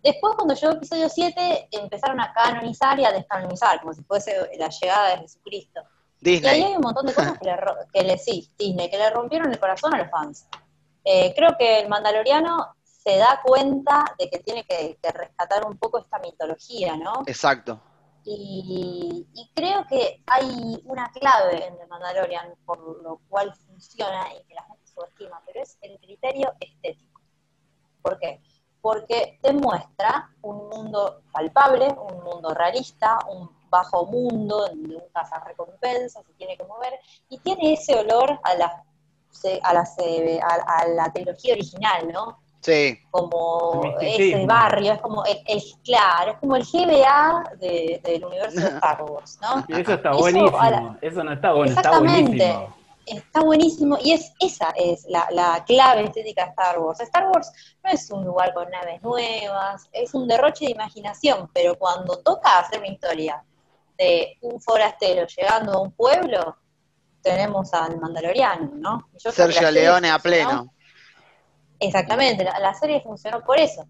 después, 0.03 0.35
cuando 0.37 0.55
llegó 0.55 0.73
el 0.73 0.77
episodio 0.79 1.09
7, 1.09 1.69
empezaron 1.73 2.21
a 2.21 2.33
canonizar 2.33 2.99
y 3.01 3.05
a 3.05 3.13
descanonizar, 3.13 3.81
como 3.81 3.93
si 3.93 4.03
fuese 4.05 4.37
la 4.57 4.69
llegada 4.69 5.11
de 5.11 5.19
Jesucristo. 5.19 5.81
Y 6.21 6.29
ahí 6.29 6.35
Disney. 6.35 6.63
hay 6.65 6.77
un 6.77 6.83
montón 6.83 7.07
de 7.07 7.15
cosas 7.15 7.39
que 7.39 7.45
le, 7.45 7.57
que 7.93 8.03
le 8.03 8.19
sí, 8.19 8.49
Disney, 8.59 8.91
que 8.91 8.99
le 8.99 9.11
rompieron 9.11 9.51
el 9.51 9.59
corazón 9.59 9.95
a 9.95 9.99
los 9.99 10.11
fans. 10.11 10.47
Eh, 11.05 11.33
creo 11.35 11.57
que 11.59 11.81
el 11.81 11.89
Mandaloriano 11.89 12.75
se 12.85 13.17
da 13.17 13.41
cuenta 13.45 14.05
de 14.19 14.29
que 14.29 14.39
tiene 14.41 14.65
que, 14.65 14.99
que 15.01 15.11
rescatar 15.11 15.65
un 15.65 15.79
poco 15.79 15.99
esta 15.99 16.19
mitología, 16.19 16.97
¿no? 16.97 17.23
Exacto. 17.27 17.81
Y, 18.25 19.27
y 19.35 19.51
creo 19.55 19.87
que 19.89 20.23
hay 20.27 20.83
una 20.85 21.11
clave 21.13 21.67
en 21.67 21.79
The 21.79 21.87
Mandalorian 21.87 22.55
por 22.67 22.79
lo 23.03 23.21
cual 23.29 23.55
funciona 23.55 24.27
y 24.35 24.45
que 24.45 24.55
la 24.55 24.63
gente 24.65 24.87
subestima, 24.87 25.43
pero 25.47 25.63
es 25.63 25.79
el 25.81 25.99
criterio 25.99 26.53
estético. 26.61 27.21
¿Por 28.03 28.19
qué? 28.19 28.41
Porque 28.81 29.39
demuestra 29.43 30.31
un 30.43 30.69
mundo 30.69 31.23
palpable, 31.33 31.89
un 31.89 32.23
mundo 32.23 32.53
realista, 32.55 33.19
un 33.31 33.51
bajo 33.71 34.07
mundo 34.07 34.67
donde 34.69 34.97
un 34.97 35.09
cazarrecompensa 35.13 36.23
se 36.23 36.33
tiene 36.35 36.57
que 36.57 36.65
mover 36.65 36.95
y 37.29 37.39
tiene 37.39 37.73
ese 37.75 37.95
olor 37.99 38.39
a 38.43 38.55
la, 38.55 38.85
a 39.63 39.75
la, 39.75 39.81
a- 40.43 40.79
a 40.81 40.89
la 40.89 41.13
trilogía 41.13 41.55
original, 41.55 42.11
¿no? 42.13 42.39
Sí, 42.61 42.99
como 43.11 43.95
ese 44.01 44.45
barrio, 44.47 44.93
es 44.95 45.01
como 45.01 45.25
el, 45.25 45.39
el- 45.47 45.63
claro, 45.85 46.33
es 46.33 46.39
como 46.39 46.57
el 46.57 46.65
GBA 46.65 47.45
de- 47.61 48.01
del 48.03 48.25
universo 48.25 48.61
de 48.61 48.67
Star 48.67 49.03
Wars, 49.03 49.39
¿no? 49.41 49.65
Y 49.69 49.81
eso 49.81 49.95
está 49.95 50.13
buenísimo. 50.13 50.59
la- 50.61 50.99
Eso 51.01 51.23
no 51.25 51.33
está 51.33 51.53
bueno, 51.53 51.71
está 51.71 51.81
Exactamente. 51.81 52.23
buenísimo. 52.47 52.75
Está 53.07 53.41
buenísimo 53.41 53.99
y 54.03 54.13
es 54.13 54.33
esa 54.39 54.69
es 54.77 55.07
la, 55.09 55.27
la 55.31 55.65
clave 55.67 56.05
estética 56.05 56.45
de 56.45 56.51
Star 56.51 56.79
Wars. 56.79 57.01
Star 57.01 57.29
Wars 57.29 57.51
no 57.83 57.91
es 57.91 58.11
un 58.11 58.25
lugar 58.25 58.53
con 58.53 58.69
naves 58.71 59.01
nuevas, 59.03 59.89
es 59.93 60.13
un 60.13 60.29
derroche 60.29 60.67
de 60.67 60.73
imaginación, 60.73 61.49
pero 61.55 61.75
cuando 61.79 62.19
toca 62.19 62.59
hacer 62.59 62.81
una 62.81 62.89
historia 62.89 63.43
de 63.97 64.37
un 64.43 64.61
forastero 64.61 65.27
llegando 65.27 65.73
a 65.73 65.81
un 65.81 65.93
pueblo, 65.93 66.57
tenemos 67.23 67.73
al 67.73 67.99
Mandaloriano, 67.99 68.73
¿no? 68.75 69.09
Yo 69.19 69.33
Sergio 69.33 69.71
Leone 69.71 70.11
a 70.11 70.19
pleno. 70.19 70.73
Exactamente, 71.81 72.45
la, 72.45 72.59
la 72.59 72.75
serie 72.75 73.01
funcionó 73.01 73.43
por 73.45 73.59
eso. 73.59 73.85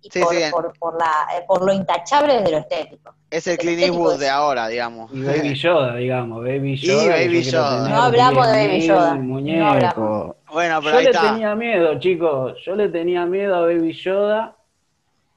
Y 0.00 0.10
Sí, 0.10 0.20
por, 0.20 0.32
sí. 0.32 0.42
por, 0.52 0.78
por 0.78 0.96
la, 0.96 1.26
eh, 1.36 1.44
por 1.46 1.64
lo 1.66 1.72
intachable 1.72 2.34
desde 2.34 2.52
lo 2.52 2.58
estético. 2.58 3.14
Es 3.30 3.46
el 3.48 3.54
El 3.54 3.58
Clint 3.58 3.80
Eastwood 3.82 4.20
de 4.20 4.28
ahora, 4.28 4.68
digamos. 4.68 5.10
Y 5.12 5.22
Baby 5.24 5.54
Yoda, 5.56 5.96
digamos, 5.96 6.38
Baby 6.44 6.72
Y 6.74 6.76
Yoda. 6.76 7.08
Baby 7.16 7.42
Yoda. 7.42 7.88
No 7.88 8.02
hablamos 8.02 8.46
de 8.46 8.52
Baby 8.68 8.80
10.000 8.80 8.86
Yoda, 8.86 9.14
no 9.16 9.68
hablamos. 9.68 10.36
Bueno, 10.52 10.78
pero 10.80 10.92
Yo 10.92 10.98
ahí 10.98 11.04
le 11.04 11.10
está. 11.10 11.32
tenía 11.32 11.54
miedo, 11.56 11.98
chicos. 11.98 12.54
Yo 12.64 12.76
le 12.76 12.88
tenía 12.90 13.26
miedo 13.26 13.56
a 13.56 13.60
Baby 13.62 13.92
Yoda. 13.92 14.54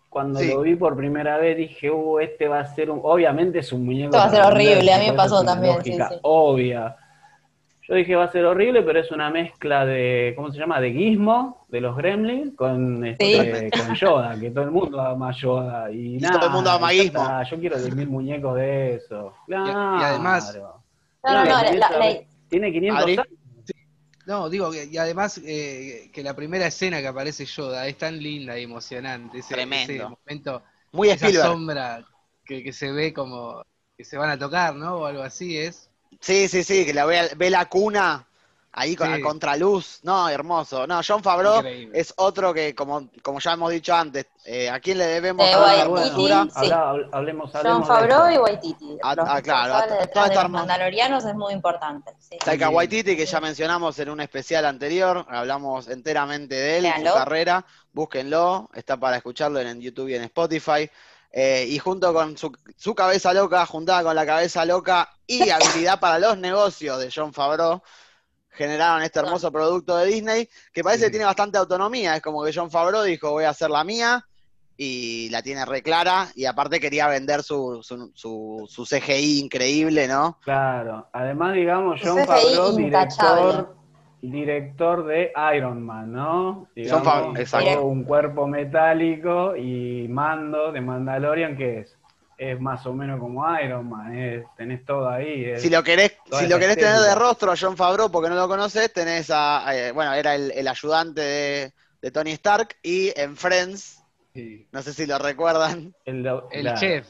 Cuando 0.09 0.39
Sí. 0.39 0.49
lo 0.49 0.61
vi 0.61 0.75
por 0.75 0.95
primera 0.95 1.37
vez 1.37 1.55
dije, 1.57 1.89
uh, 1.89 2.19
este 2.19 2.47
va 2.47 2.59
a 2.59 2.65
ser 2.65 2.91
un... 2.91 2.99
Obviamente 3.01 3.59
es 3.59 3.71
un 3.71 3.85
muñeco... 3.85 4.07
Esto 4.15 4.17
va 4.17 4.25
a 4.25 4.29
ser 4.29 4.43
horrible, 4.43 4.93
a 4.93 4.99
mí 4.99 5.05
me 5.09 5.13
pasó 5.13 5.37
es 5.37 5.41
una 5.43 5.53
también, 5.53 5.75
lógica 5.77 6.07
sí, 6.09 6.13
sí. 6.15 6.19
obvia. 6.23 6.97
Yo 7.87 7.95
dije, 7.95 8.15
va 8.15 8.25
a 8.25 8.31
ser 8.31 8.45
horrible, 8.45 8.81
pero 8.83 8.99
es 8.99 9.09
una 9.11 9.29
mezcla 9.29 9.85
de, 9.85 10.33
¿cómo 10.35 10.51
se 10.51 10.59
llama? 10.59 10.79
De 10.81 10.91
Gizmo, 10.91 11.60
de 11.71 11.81
los 11.81 11.95
Gremlins, 11.95 12.53
con, 12.55 13.05
este, 13.05 13.69
con 13.71 13.95
Yoda, 13.95 14.37
que 14.39 14.51
todo 14.51 14.65
el 14.65 14.71
mundo 14.71 15.01
ama 15.01 15.31
Yoda. 15.31 15.89
Y, 15.91 16.15
Y 16.15 16.19
nada, 16.19 16.35
todo 16.35 16.45
el 16.47 16.51
mundo 16.53 16.69
ama 16.71 16.91
está, 16.91 17.43
Yo 17.43 17.59
quiero 17.59 17.77
10.000 17.77 18.07
muñecos 18.07 18.55
de 18.57 18.95
eso. 18.95 19.33
Claro. 19.47 19.99
y 19.99 20.03
además- 20.03 20.53
No, 20.53 20.61
no, 20.63 21.43
Claro, 21.43 21.49
no, 21.49 21.61
tiene 21.61 21.77
la- 21.79 21.87
esa- 21.87 21.99
la- 21.99 22.19
tiene 22.49 22.71
500 22.73 23.01
Adri. 23.03 23.13
años. 23.13 23.27
No, 24.27 24.49
digo, 24.49 24.69
que, 24.71 24.85
y 24.85 24.97
además 24.97 25.41
eh, 25.43 26.09
que 26.13 26.21
la 26.23 26.35
primera 26.35 26.67
escena 26.67 26.99
que 27.01 27.07
aparece 27.07 27.45
Yoda 27.45 27.87
es 27.87 27.97
tan 27.97 28.21
linda 28.21 28.57
y 28.59 28.63
emocionante. 28.63 29.39
Ese, 29.39 29.53
Tremendo. 29.55 29.93
ese 29.93 30.03
momento, 30.03 30.63
Muy 30.91 31.09
esa 31.09 31.25
Spielberg. 31.25 31.47
sombra 31.51 32.05
que, 32.45 32.63
que 32.63 32.71
se 32.73 32.91
ve 32.91 33.13
como 33.13 33.63
que 33.97 34.03
se 34.05 34.17
van 34.17 34.29
a 34.29 34.37
tocar, 34.37 34.75
¿no? 34.75 34.97
O 34.97 35.05
algo 35.05 35.23
así 35.23 35.57
es. 35.57 35.89
Sí, 36.19 36.47
sí, 36.47 36.63
sí, 36.63 36.85
que 36.85 36.93
la 36.93 37.05
ve, 37.05 37.29
ve 37.37 37.49
la 37.49 37.65
cuna 37.65 38.27
ahí 38.73 38.95
con, 38.95 39.07
Sí. 39.07 39.13
a 39.13 39.21
contraluz. 39.21 39.99
No, 40.03 40.29
hermoso. 40.29 40.87
No, 40.87 41.01
John 41.05 41.21
Favreau 41.21 41.57
Increíble. 41.57 41.99
es 41.99 42.13
otro 42.17 42.53
que, 42.53 42.73
como, 42.73 43.09
como 43.21 43.39
ya 43.39 43.53
hemos 43.53 43.71
dicho 43.71 43.93
antes, 43.93 44.27
eh, 44.45 44.69
¿a 44.69 44.79
quién 44.79 44.97
le 44.97 45.05
debemos 45.05 45.45
Eh, 45.47 45.51
toda 45.51 45.75
la 45.77 45.87
Waititi, 45.89 46.09
hermosura? 46.31 46.43
sí. 46.43 46.49
Habla- 46.71 46.91
habl- 46.91 47.09
hablemos, 47.11 47.49
John 47.51 47.57
hablemos 47.59 47.87
de 47.87 47.93
Favreau 47.93 48.29
y 48.33 48.37
Waititi. 48.37 48.97
Ah, 49.03 49.15
ah, 49.27 49.41
claro, 49.41 49.73
toda 49.73 49.97
de 49.97 50.03
esta 50.03 50.41
los 50.43 50.49
mandalorianos 50.51 51.25
es 51.25 51.35
muy 51.35 51.53
importante. 51.53 52.13
sí. 52.19 52.37
Taika 52.43 52.67
Sí. 52.69 52.73
Waititi, 52.73 53.15
que 53.17 53.25
ya 53.25 53.39
mencionamos 53.41 53.99
en 53.99 54.09
un 54.09 54.21
especial 54.21 54.65
anterior, 54.65 55.25
hablamos 55.29 55.87
enteramente 55.89 56.55
de 56.55 56.77
él, 56.77 56.93
su 56.97 57.13
carrera, 57.13 57.65
búsquenlo, 57.91 58.69
está 58.73 58.97
para 58.97 59.17
escucharlo 59.17 59.59
en 59.59 59.81
YouTube 59.81 60.07
y 60.09 60.15
en 60.15 60.23
Spotify. 60.23 60.89
Eh, 61.33 61.65
y 61.69 61.79
junto 61.79 62.13
con 62.13 62.37
su, 62.37 62.51
su 62.75 62.93
cabeza 62.93 63.31
loca, 63.33 63.65
juntada 63.65 64.03
con 64.03 64.13
la 64.13 64.25
cabeza 64.25 64.65
loca 64.65 65.09
y 65.25 65.49
habilidad 65.49 65.97
para 65.97 66.19
los 66.19 66.37
negocios 66.37 66.99
de 66.99 67.09
John 67.13 67.31
Favreau, 67.33 67.81
generaron 68.51 69.01
este 69.03 69.19
hermoso 69.19 69.51
producto 69.51 69.97
de 69.97 70.07
Disney, 70.07 70.49
que 70.73 70.83
parece 70.83 70.99
Sí. 70.99 71.05
que 71.05 71.11
tiene 71.11 71.25
bastante 71.25 71.57
autonomía, 71.57 72.15
es 72.15 72.21
como 72.21 72.43
que 72.43 72.51
John 72.53 72.69
Favreau 72.71 73.03
dijo, 73.03 73.31
voy 73.31 73.45
a 73.45 73.49
hacer 73.49 73.69
la 73.69 73.83
mía, 73.83 74.25
y 74.77 75.29
la 75.29 75.43
tiene 75.43 75.63
re 75.65 75.83
clara, 75.83 76.29
y 76.35 76.45
aparte 76.45 76.79
quería 76.79 77.07
vender 77.07 77.43
su, 77.43 77.81
su, 77.83 78.11
su, 78.15 78.65
su 78.67 78.83
CGI 78.85 79.39
increíble, 79.39 80.07
¿no? 80.07 80.39
Claro, 80.43 81.07
además, 81.13 81.53
digamos, 81.53 82.01
John 82.03 82.17
CGI 82.17 82.25
Favreau, 82.25 82.75
director, 82.77 83.75
director 84.21 85.05
de 85.05 85.31
Iron 85.55 85.83
Man, 85.83 86.11
¿no? 86.11 86.67
John 86.75 87.03
Favreau, 87.03 87.33
Digamos, 87.33 87.39
exacto. 87.39 87.83
un 87.83 88.03
cuerpo 88.03 88.47
metálico 88.47 89.55
y 89.55 90.07
mando 90.09 90.71
de 90.71 90.81
Mandalorian, 90.81 91.55
que 91.57 91.79
es? 91.81 91.97
Es 92.41 92.59
más 92.59 92.83
o 92.87 92.93
menos 92.93 93.19
como 93.19 93.45
Iron 93.59 93.87
Man, 93.87 94.17
es- 94.17 94.43
tenés 94.57 94.83
todo 94.83 95.07
ahí. 95.07 95.45
es- 95.45 95.61
Si 95.61 95.69
lo 95.69 95.83
querés, 95.83 96.17
si 96.39 96.47
lo 96.47 96.57
querés 96.57 96.75
tener 96.75 96.97
de 96.99 97.13
rostro 97.13 97.51
a 97.51 97.55
John 97.55 97.77
Favreau 97.77 98.09
porque 98.11 98.29
no 98.29 98.35
lo 98.35 98.47
conoces, 98.47 98.91
tenés 98.91 99.29
a, 99.31 99.63
eh, 99.75 99.91
bueno, 99.91 100.11
era 100.15 100.33
el, 100.33 100.49
el 100.49 100.67
ayudante 100.67 101.21
de, 101.21 101.73
de 102.01 102.09
Tony 102.11 102.31
Stark 102.31 102.77
y 102.81 103.13
en 103.15 103.37
Friends, 103.37 104.01
Sí. 104.33 104.67
no 104.71 104.81
sé 104.81 104.91
si 104.91 105.05
lo 105.05 105.19
recuerdan, 105.19 105.93
el, 106.05 106.25
El 106.51 106.63
la- 106.63 106.73
chef. 106.73 107.05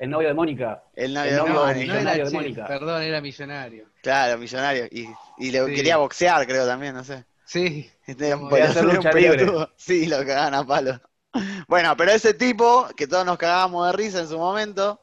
el 0.00 0.10
novio 0.10 0.26
de 0.26 0.34
Mónica. 0.34 0.82
el 0.96 1.14
novio 1.14 1.30
El 1.30 1.36
de 1.36 1.40
novio 1.42 1.54
Mónica. 1.54 1.68
de 1.68 1.74
No 1.74 1.92
millonario 1.94 2.10
era 2.10 2.24
de 2.24 2.24
chef, 2.24 2.32
Mónica. 2.42 2.66
perdón, 2.66 3.02
era 3.02 3.20
millonario. 3.20 3.84
Claro, 4.02 4.38
millonario. 4.38 4.86
Y, 4.90 5.08
y 5.38 5.50
le 5.52 5.64
Sí. 5.64 5.74
quería 5.76 5.96
boxear, 5.98 6.44
creo 6.44 6.66
también, 6.66 6.92
no 6.94 7.04
sé. 7.04 7.24
Sí, 7.44 7.88
pelotudo, 8.04 8.56
hacer 8.64 8.84
lucha 8.84 9.12
libre. 9.12 9.46
Sí, 9.76 10.06
lo 10.06 10.16
cagaban 10.26 10.54
a 10.54 10.66
palo. 10.66 11.00
Bueno, 11.68 11.96
pero 11.96 12.10
ese 12.12 12.34
tipo, 12.34 12.86
que 12.96 13.06
todos 13.06 13.24
nos 13.24 13.38
cagábamos 13.38 13.86
de 13.86 13.92
risa 13.92 14.20
en 14.20 14.28
su 14.28 14.38
momento, 14.38 15.00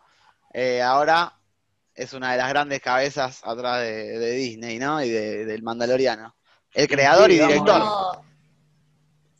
eh, 0.53 0.81
ahora 0.81 1.33
es 1.95 2.13
una 2.13 2.31
de 2.31 2.38
las 2.38 2.50
grandes 2.50 2.79
cabezas 2.81 3.41
atrás 3.45 3.81
de, 3.81 4.17
de 4.19 4.31
Disney, 4.31 4.79
¿no? 4.79 5.01
Y 5.03 5.09
de- 5.09 5.45
del 5.45 5.63
Mandaloriano. 5.63 6.36
El 6.74 6.88
creador 6.88 7.31
y 7.31 7.39
director. 7.39 7.79
No. 7.79 8.12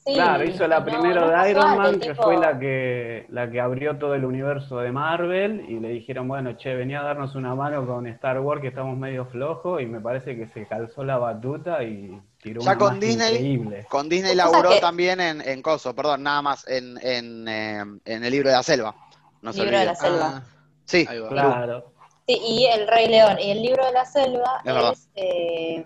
Sí, 0.05 0.13
Claro, 0.15 0.43
hizo 0.43 0.67
la 0.67 0.79
no, 0.79 0.86
primera 0.86 1.22
no 1.22 1.27
de 1.43 1.51
Iron 1.51 1.77
Man, 1.77 2.00
que 2.00 2.10
tipo- 2.12 2.24
fue 2.24 2.38
la 2.38 2.58
que, 2.58 3.25
la 3.29 3.51
que 3.51 3.62
abrió 3.62 3.98
todo 3.98 4.15
el 4.15 4.25
universo 4.25 4.79
de 4.79 4.91
Marvel, 4.91 5.65
y 5.69 5.79
le 5.79 5.89
dijeron, 5.89 6.27
bueno, 6.27 6.53
che, 6.58 6.74
venía 6.74 7.01
a 7.01 7.03
darnos 7.03 7.36
una 7.36 7.53
mano 7.53 7.86
con 7.86 8.08
Star 8.08 8.39
Wars, 8.39 8.62
que 8.62 8.69
estamos 8.69 8.98
medio 8.98 9.25
flojos, 9.25 9.81
y 9.81 9.86
me 9.86 10.00
parece 10.00 10.36
que 10.36 10.48
se 10.48 10.65
calzó 10.67 11.03
la 11.03 11.17
batuta 11.17 11.84
y 11.84 12.19
tiró 12.41 12.62
Ya 12.62 12.77
con 12.77 13.00
Disney, 13.00 13.36
increíble. 13.36 13.86
Con 13.89 14.10
Disney 14.10 14.36
laburó 14.36 14.69
que- 14.69 14.79
también 14.79 15.19
en, 15.19 15.41
en 15.41 15.62
Coso, 15.62 15.93
perdón, 15.96 16.24
nada 16.24 16.41
más, 16.41 16.67
en, 16.67 16.98
en, 17.01 17.48
eh, 17.48 17.79
en 18.05 18.24
el 18.24 18.31
libro 18.31 18.50
de 18.50 18.55
la 18.55 18.63
selva. 18.63 18.96
No 19.41 19.51
Libro 19.51 19.77
de 19.79 19.86
la 19.86 19.96
selva. 19.96 20.31
Ah, 20.36 20.43
Sí. 20.86 21.05
Claro. 21.05 21.93
Sí, 22.27 22.39
y 22.43 22.65
El 22.65 22.88
Rey 22.88 23.08
León. 23.08 23.38
Y 23.39 23.51
el 23.51 23.62
libro 23.62 23.86
de 23.86 23.91
la 23.91 24.05
selva 24.05 24.62
Es 24.65 25.00
es, 25.00 25.10
eh, 25.15 25.86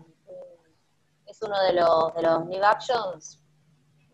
es 1.27 1.41
uno 1.41 1.62
de 1.63 1.74
los, 1.74 2.13
de 2.15 2.22
los 2.22 2.48
live 2.48 2.65
actions 2.65 3.39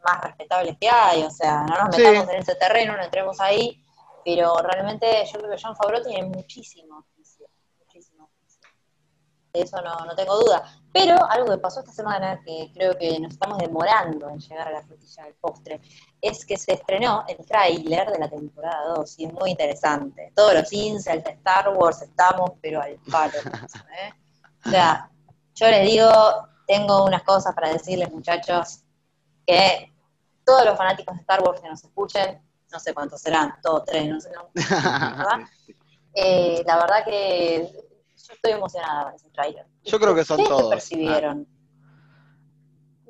más 0.04 0.22
respetables 0.22 0.78
que 0.80 0.90
hay. 0.90 1.24
O 1.24 1.30
sea, 1.30 1.62
no 1.64 1.86
nos 1.86 1.96
Sí. 1.96 2.02
metamos 2.02 2.30
en 2.34 2.40
ese 2.40 2.56
terreno, 2.56 2.98
no 2.98 3.04
entremos 3.04 3.40
ahí. 3.40 3.84
pero 4.26 4.54
realmente 4.58 5.08
yo 5.32 5.40
creo 5.40 5.50
que 5.56 5.62
John 5.64 5.76
Favreau 5.76 6.04
tiene 6.04 6.28
muchísimo 6.28 7.04
muchísimo 7.80 8.26
oficio. 8.26 8.68
De 9.54 9.62
eso 9.62 9.82
no, 9.82 9.96
no 10.06 10.14
tengo 10.16 10.38
duda. 10.38 10.64
Pero 10.92 11.24
algo 11.30 11.52
que 11.52 11.58
pasó 11.60 11.82
esta 11.82 11.92
semana, 11.92 12.42
que 12.44 12.72
creo 12.74 12.98
que 12.98 13.20
nos 13.20 13.34
estamos 13.34 13.60
demorando 13.60 14.30
en 14.30 14.40
llegar 14.40 14.68
a 14.68 14.72
la 14.72 14.82
frutilla 14.82 15.24
del 15.26 15.36
postre, 15.36 15.82
es 16.20 16.46
que 16.46 16.58
se 16.58 16.74
estrenó 16.74 17.26
el 17.28 17.46
tráiler 17.46 18.12
de 18.12 18.20
la 18.20 18.30
temporada 18.30 18.96
2 18.96 19.20
y 19.20 19.26
es 19.26 19.34
muy 19.34 19.52
interesante. 19.52 20.32
Todos 20.36 20.56
los 20.56 20.74
incels 20.74 21.24
de 21.24 21.32
Star 21.32 21.70
Wars 21.76 22.02
estamos, 22.02 22.54
pero 22.62 22.82
al 22.82 22.98
palo. 23.10 23.34
¿eh? 24.02 24.14
O 24.66 24.70
sea, 24.70 25.12
yo 25.54 25.68
les 25.68 25.90
digo, 25.90 26.10
tengo 26.66 27.06
unas 27.06 27.22
cosas 27.24 27.54
para 27.54 27.72
decirles, 27.72 28.12
muchachos, 28.12 28.80
que 29.46 29.94
todos 30.44 30.66
los 30.66 30.76
fanáticos 30.76 31.16
de 31.16 31.22
Star 31.22 31.44
Wars 31.44 31.62
que 31.62 31.70
nos 31.70 31.84
escuchen, 31.84 32.42
no 32.72 32.80
sé 32.80 32.94
cuántos 32.94 33.22
serán, 33.22 33.54
todos 33.62 33.86
tres, 33.86 34.08
no 34.08 34.20
sé, 34.20 34.30
¿verdad? 34.56 35.40
Eh, 36.14 36.64
la 36.66 36.78
verdad 36.78 37.06
que 37.06 37.89
yo 38.28 38.34
estoy 38.34 38.52
emocionada 38.52 39.04
con 39.06 39.14
ese 39.16 39.30
tráiler. 39.32 39.66
Yo 39.84 40.00
creo 40.00 40.16
que 40.16 40.24
son 40.24 40.40
¿Ustedes 40.40 40.50
qué 40.50 40.62
todos. 40.62 40.70
percibieron? 40.74 41.48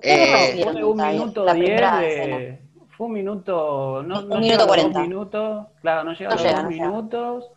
Eh, 0.01 0.23
¿Ustedes 0.23 0.27
qué 0.27 0.31
percibieron 0.33 0.73
Fue 0.73 0.83
un 0.91 0.97
minuto 1.17 1.43
La 1.45 1.53
diez 1.53 1.81
de... 1.99 2.07
escena. 2.07 2.59
Fue 2.97 3.07
un 3.07 3.13
minuto... 3.13 4.03
No, 4.05 4.19
Un 4.21 4.29
no 4.29 4.39
minuto 4.39 4.53
a 4.55 4.57
los 4.57 4.67
cuarenta. 4.67 4.99
minutos. 5.01 5.67
Claro, 5.81 6.03
no 6.03 6.13
llega 6.13 6.29
a 6.29 6.29
No 6.31 6.35
los 6.35 6.43
llega, 6.43 6.55
dos 6.55 6.63
no 6.65 6.69
llega. 6.71 6.87
minutos. 6.87 7.51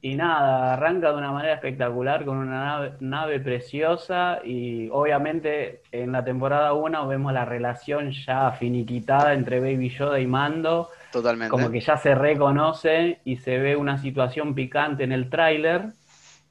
Y 0.00 0.14
nada, 0.14 0.74
arranca 0.74 1.10
de 1.10 1.18
una 1.18 1.32
manera 1.32 1.54
espectacular 1.54 2.24
con 2.24 2.36
una 2.38 2.64
nave, 2.64 2.92
nave 3.00 3.40
preciosa 3.40 4.38
y 4.44 4.88
obviamente 4.90 5.82
en 5.90 6.12
la 6.12 6.24
temporada 6.24 6.72
1 6.72 7.08
vemos 7.08 7.32
la 7.32 7.44
relación 7.44 8.12
ya 8.12 8.52
finiquitada 8.52 9.34
entre 9.34 9.58
Baby 9.58 9.88
Yoda 9.90 10.20
y 10.20 10.26
Mando, 10.28 10.88
Totalmente. 11.10 11.50
como 11.50 11.68
que 11.72 11.80
ya 11.80 11.96
se 11.96 12.14
reconoce 12.14 13.20
y 13.24 13.38
se 13.38 13.58
ve 13.58 13.74
una 13.74 13.98
situación 13.98 14.54
picante 14.54 15.02
en 15.02 15.10
el 15.10 15.28
tráiler 15.30 15.86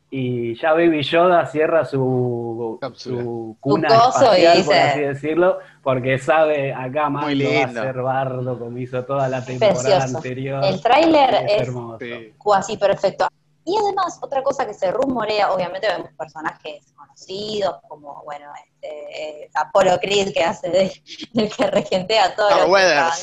y 0.10 0.56
ya 0.56 0.72
Baby 0.74 1.04
Yoda 1.04 1.46
cierra 1.48 1.84
su, 1.84 2.78
Cápsula. 2.80 3.22
su 3.24 3.58
cuna 3.60 3.88
y 3.90 3.94
espacial, 3.94 4.64
por 4.66 4.76
así 4.76 5.00
decirlo, 5.02 5.60
porque 5.84 6.18
sabe 6.18 6.74
acá 6.74 7.10
Muy 7.10 7.42
va 7.44 7.66
a 7.66 7.72
ser 7.74 8.02
bardo 8.02 8.58
como 8.58 8.78
hizo 8.78 9.04
toda 9.04 9.28
la 9.28 9.44
temporada 9.44 9.82
Precioso. 9.82 10.18
anterior. 10.18 10.64
El 10.64 10.82
tráiler 10.82 11.34
Es 11.46 11.52
es 11.54 11.62
hermoso. 11.68 11.98
Sí. 12.00 12.34
cuasi 12.38 12.78
perfecto. 12.78 13.28
Y 13.70 13.76
además, 13.78 14.18
otra 14.22 14.42
cosa 14.44 14.66
que 14.66 14.74
se 14.74 14.90
rumorea, 14.92 15.52
obviamente 15.52 15.88
vemos 15.90 16.10
personajes 16.18 16.86
conocidos, 16.96 17.82
como, 17.90 18.24
bueno, 18.24 18.50
este, 18.66 19.44
eh, 19.44 19.50
Apolo 19.56 20.00
Creed, 20.00 20.32
que 20.34 20.42
hace 20.42 20.70
de, 20.70 21.02
del 21.34 21.54
que 21.54 21.68
regentea 21.68 22.26
a 22.28 22.36
todos 22.36 22.50
Carl 22.50 22.62
los 22.62 22.70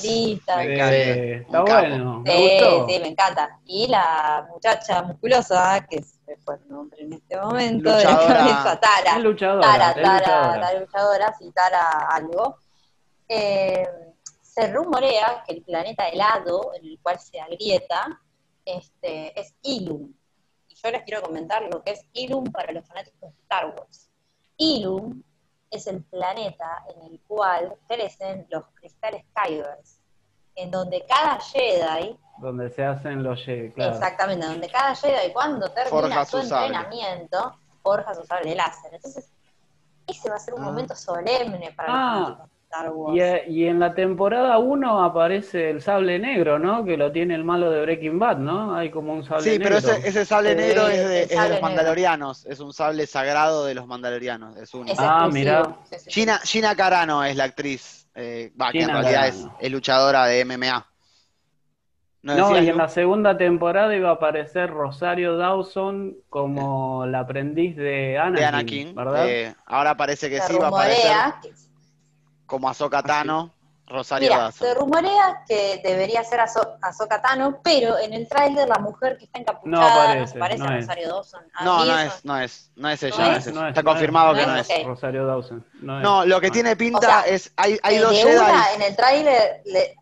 Eh, 0.05 1.37
está 1.41 1.63
bueno, 1.63 2.21
me 2.21 2.31
Sí, 2.37 2.59
gustó. 2.61 2.87
sí, 2.89 2.99
me 3.01 3.09
encanta. 3.09 3.59
Y 3.65 3.87
la 3.87 4.47
muchacha 4.53 5.03
musculosa, 5.03 5.87
que 5.89 6.03
se 6.03 6.19
me 6.27 6.37
fue 6.37 6.57
el 6.57 6.69
nombre 6.69 7.01
en 7.03 7.15
este 7.15 7.39
momento, 7.41 7.91
de 7.97 8.05
la 8.05 8.11
Luchadora. 8.11 8.37
cabeza, 8.39 8.81
Tara. 8.81 9.17
Es 9.17 9.23
luchadora, 9.23 9.67
Tara, 9.67 9.89
es 9.93 9.95
Tara, 10.03 10.19
luchadora. 10.19 10.59
la 10.73 10.81
luchadora, 10.81 11.35
sí, 11.39 11.51
Tara 11.53 11.91
algo. 12.11 12.59
Eh, 13.29 13.89
se 14.43 14.67
rumorea 14.71 15.43
que 15.47 15.55
el 15.55 15.63
planeta 15.63 16.07
helado 16.09 16.73
en 16.75 16.85
el 16.85 16.99
cual 17.03 17.19
se 17.19 17.41
agrieta 17.41 18.21
este, 18.67 19.39
es 19.41 19.55
Ilum. 19.63 20.13
Yo 20.85 20.91
les 20.91 21.03
quiero 21.05 21.23
comentar 21.23 21.63
lo 21.63 21.83
que 21.83 21.93
es 21.93 22.05
Ilum 22.13 22.45
para 22.53 22.71
los 22.73 22.87
fanáticos 22.87 23.19
de 23.23 23.29
Star 23.41 23.67
Wars. 23.75 24.11
Ilum 24.59 25.23
es 25.71 25.87
el 25.87 26.05
planeta 26.05 26.85
en 26.95 27.11
el 27.11 27.21
cual 27.27 27.75
crecen 27.89 28.47
los 28.51 28.65
cristales 28.75 29.25
Kybers, 29.35 30.03
en 30.57 30.71
donde 30.71 31.05
cada 31.07 31.41
Jedi 31.41 32.19
Donde 32.39 32.69
se 32.69 32.85
hacen 32.85 33.23
los 33.23 33.43
Jedi, 33.43 33.73
claro. 33.73 33.95
Exactamente, 33.95 34.45
donde 34.47 34.69
cada 34.69 34.95
Jedi 34.95 35.33
cuando 35.33 35.71
termina 35.71 35.91
Forja 35.91 36.25
su 36.27 36.39
entrenamiento, 36.39 37.57
forja 37.83 38.15
su 38.15 38.25
sable 38.27 38.55
láser. 38.55 38.93
Entonces, 38.95 39.31
ese 40.07 40.29
va 40.29 40.37
a 40.37 40.39
ser 40.39 40.53
un 40.55 40.63
Ah. 40.63 40.65
momento 40.67 40.95
solemne 40.95 41.73
para 41.73 41.89
los 41.89 41.97
Ah. 41.99 42.13
fanáticos 42.25 42.51
de 42.51 42.54
Star 42.75 42.91
Wars. 42.93 43.17
Y, 43.17 43.21
eh, 43.21 43.45
y 43.49 43.67
en 43.67 43.79
la 43.79 43.95
temporada 43.95 44.59
1 44.59 45.05
aparece 45.05 45.71
el 45.71 45.81
sable 45.81 46.19
negro, 46.19 46.59
¿no? 46.59 46.85
Que 46.85 46.97
lo 46.97 47.13
tiene 47.13 47.35
el 47.35 47.45
malo 47.45 47.71
de 47.71 47.83
Breaking 47.83 48.19
Bad, 48.19 48.39
¿no? 48.39 48.75
Hay 48.75 48.91
como 48.91 49.13
un 49.13 49.25
sable 49.25 49.43
Sí, 49.45 49.51
negro. 49.59 49.65
pero 49.65 49.79
ese, 49.97 50.09
ese 50.09 50.25
sable 50.25 50.51
Sí, 50.51 50.57
negro 50.57 50.89
es 50.89 51.09
de, 51.09 51.23
es 51.23 51.29
de 51.29 51.35
los 51.37 51.45
negro. 51.51 51.61
mandalorianos. 51.63 52.47
Es 52.47 52.61
un 52.61 52.73
sable 52.73 53.07
sagrado 53.07 53.65
de 53.67 53.75
los 53.75 53.87
mandalorianos. 53.87 54.57
Es 54.57 54.75
único. 54.75 54.93
Es 54.93 54.99
Ah. 55.01 55.29
Sí, 55.33 55.45
sí, 55.45 55.97
sí. 56.05 56.11
Gina, 56.11 56.39
Gina 56.39 56.75
Carano 56.75 57.23
es 57.25 57.37
la 57.37 57.45
actriz. 57.45 58.09
eh, 58.17 58.53
va, 58.61 58.71
que 58.71 58.81
en 58.83 58.89
realidad 58.91 59.27
es, 59.27 59.35
Carano. 59.37 59.57
es 59.61 59.73
luchadora 59.73 60.27
de 60.27 60.45
MMA. 60.45 60.87
¿No, 62.23 62.59
y 62.59 62.69
en 62.71 62.79
la 62.79 62.89
segunda 62.89 63.37
temporada 63.37 63.95
iba 63.95 64.09
a 64.09 64.13
aparecer 64.15 64.71
Rosario 64.71 65.37
Dawson 65.37 66.17
como 66.31 67.05
la 67.07 67.19
aprendiz 67.21 67.77
de 67.77 68.17
Anakin, 68.17 68.35
de 68.41 68.45
Anakin. 68.47 68.95
¿verdad? 68.95 69.29
eh, 69.29 69.55
ahora 69.67 69.95
parece 69.95 70.31
que 70.31 70.41
Se 70.41 70.55
sí 70.55 70.59
va 70.59 70.67
a 70.67 70.69
aparecer 70.69 71.13
que- 71.43 71.51
como 72.47 72.69
Ahsoka 72.69 73.03
Tano, 73.03 73.53
Rosario 73.87 74.31
mira, 74.31 74.43
Dawson. 74.45 74.67
se 74.69 74.75
rumorea 74.75 75.43
que 75.47 75.81
debería 75.85 76.25
ser 76.25 76.41
Ahsoka 76.41 77.21
Tano, 77.21 77.61
pero 77.63 77.99
en 77.99 78.15
el 78.15 78.27
tráiler 78.29 78.67
la 78.69 78.79
mujer 78.79 79.19
que 79.19 79.27
está 79.27 79.39
encapuchada 79.41 80.15
No 80.15 80.25
no 80.25 80.39
parece 80.39 80.63
no 80.63 80.69
a 80.69 80.79
es. 80.79 80.87
Rosario 80.87 81.09
Dawson. 81.09 81.43
A 81.55 81.65
No, 81.65 81.85
no 81.85 81.99
es, 81.99 82.25
no 82.25 82.41
es, 82.41 82.71
no 82.77 82.89
es 82.89 83.03
ella, 83.03 83.17
¿No 83.19 83.25
no 83.31 83.37
es? 83.37 83.47
No 83.53 83.69
Está 83.69 83.83
no 83.83 83.91
es. 83.91 83.95
confirmado 83.95 84.29
No 84.33 84.35
que 84.35 84.41
es, 84.43 84.47
no 84.49 84.57
es. 84.57 84.85
Rosario 84.87 85.27
Dawson. 85.27 85.67
No, 85.81 85.99
es. 85.99 86.03
No, 86.03 86.25
lo 86.25 86.41
que 86.41 86.47
No. 86.47 86.53
tiene 86.55 86.77
pinta 86.77 86.99
O 86.99 87.03
sea, 87.03 87.21
es, 87.23 87.53
hay, 87.57 87.79
hay 87.83 87.99
dos 87.99 88.13
Jedi. 88.13 88.53
en 88.77 88.83
el 88.83 88.97
tráiler, 88.97 89.63
le... 89.67 89.95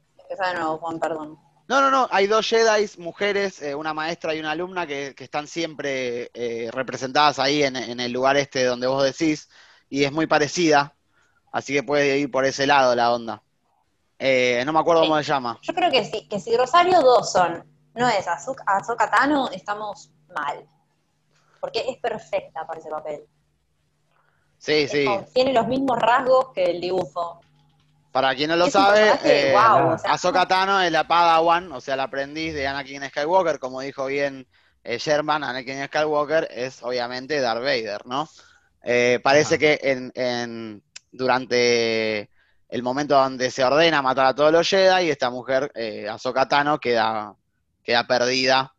nuevo, 0.55 0.79
Juan, 0.79 1.01
perdón. 1.01 1.39
No, 1.69 1.81
no, 1.81 1.91
no, 1.91 2.09
hay 2.11 2.27
dos 2.27 2.47
Jedi, 2.49 2.89
mujeres, 2.99 3.63
eh, 3.63 3.75
una 3.75 3.95
maestra 3.95 4.35
y 4.35 4.41
una 4.41 4.51
alumna 4.53 4.87
que, 4.87 5.15
que 5.17 5.25
están 5.25 5.47
siempre 5.47 6.31
eh, 6.35 6.69
representadas 6.73 7.39
ahí 7.39 7.63
en, 7.63 7.77
en 7.77 7.99
el 7.99 8.13
lugar 8.13 8.37
este 8.37 8.65
donde 8.65 8.87
vos 8.87 9.03
decís, 9.03 9.49
y 9.89 10.05
es 10.05 10.13
muy 10.13 10.27
parecida, 10.27 10.95
así 11.53 11.73
que 11.75 11.83
puede 11.83 12.19
ir 12.19 12.31
por 12.31 12.45
ese 12.45 12.67
lado 12.67 12.95
la 12.95 13.13
onda. 13.13 13.43
Eh, 14.19 14.63
no 14.67 14.73
me 14.73 14.81
acuerdo 14.81 15.03
Sí. 15.03 15.09
cómo 15.09 15.19
se 15.19 15.25
llama. 15.25 15.59
Yo 15.63 15.75
creo 15.75 15.91
que 15.91 16.05
si, 16.05 16.27
que 16.29 16.41
si 16.41 16.57
Rosario 16.57 17.01
Dawson 17.03 17.65
no 17.95 18.09
es 18.09 18.27
Azuka, 18.27 18.65
Ahsoka 18.67 19.11
Tano, 19.11 19.51
estamos 19.51 20.11
mal. 20.35 20.65
Porque 21.61 21.85
es 21.89 21.99
perfecta 21.99 22.67
para 22.67 22.81
ese 22.81 22.89
papel. 22.91 23.23
Sí, 24.59 24.73
Es 24.83 24.91
sí. 24.93 25.05
como- 25.05 25.25
tiene 25.27 25.53
los 25.53 25.67
mismos 25.67 25.99
rasgos 25.99 26.49
que 26.55 26.65
el 26.65 26.81
dibujo. 26.81 27.41
Para 28.13 28.35
quien 28.35 28.51
no 28.51 28.57
lo 28.57 28.69
sabe, 28.69 29.11
eh, 29.25 29.53
guau, 29.53 29.95
o 29.95 29.99
sea, 29.99 30.13
Ahsoka 30.13 30.47
Tano 30.47 30.81
es 30.83 30.93
la 30.93 31.09
Padawan, 31.09 31.73
o 31.73 31.81
sea, 31.81 31.95
el 31.95 32.01
aprendiz 32.01 32.53
de 32.53 32.67
Anakin 32.67 33.09
Skywalker, 33.09 33.59
como 33.59 33.81
dijo 33.81 34.07
bien 34.07 34.47
eh, 34.85 34.99
Sherman, 34.99 35.43
Anakin 35.45 35.87
Skywalker 35.87 36.47
es 36.51 36.83
obviamente 36.83 37.41
Darth 37.41 37.61
Vader, 37.63 38.05
¿no? 38.07 38.29
Eh, 38.83 39.19
parece 39.23 39.59
que 39.59 39.79
en, 39.83 40.13
en- 40.15 40.83
durante 41.13 42.31
el 42.69 42.83
momento 42.83 43.15
donde 43.15 43.51
se 43.51 43.63
ordena 43.63 44.03
matar 44.03 44.27
a 44.27 44.35
todos 44.35 44.51
los 44.51 44.69
Jedi, 44.69 45.11
esta 45.11 45.31
mujer, 45.31 45.71
eh, 45.75 46.09
Ahsoka 46.09 46.49
Tano, 46.49 46.81
queda, 46.81 47.35
queda 47.85 48.07
perdida 48.07 48.75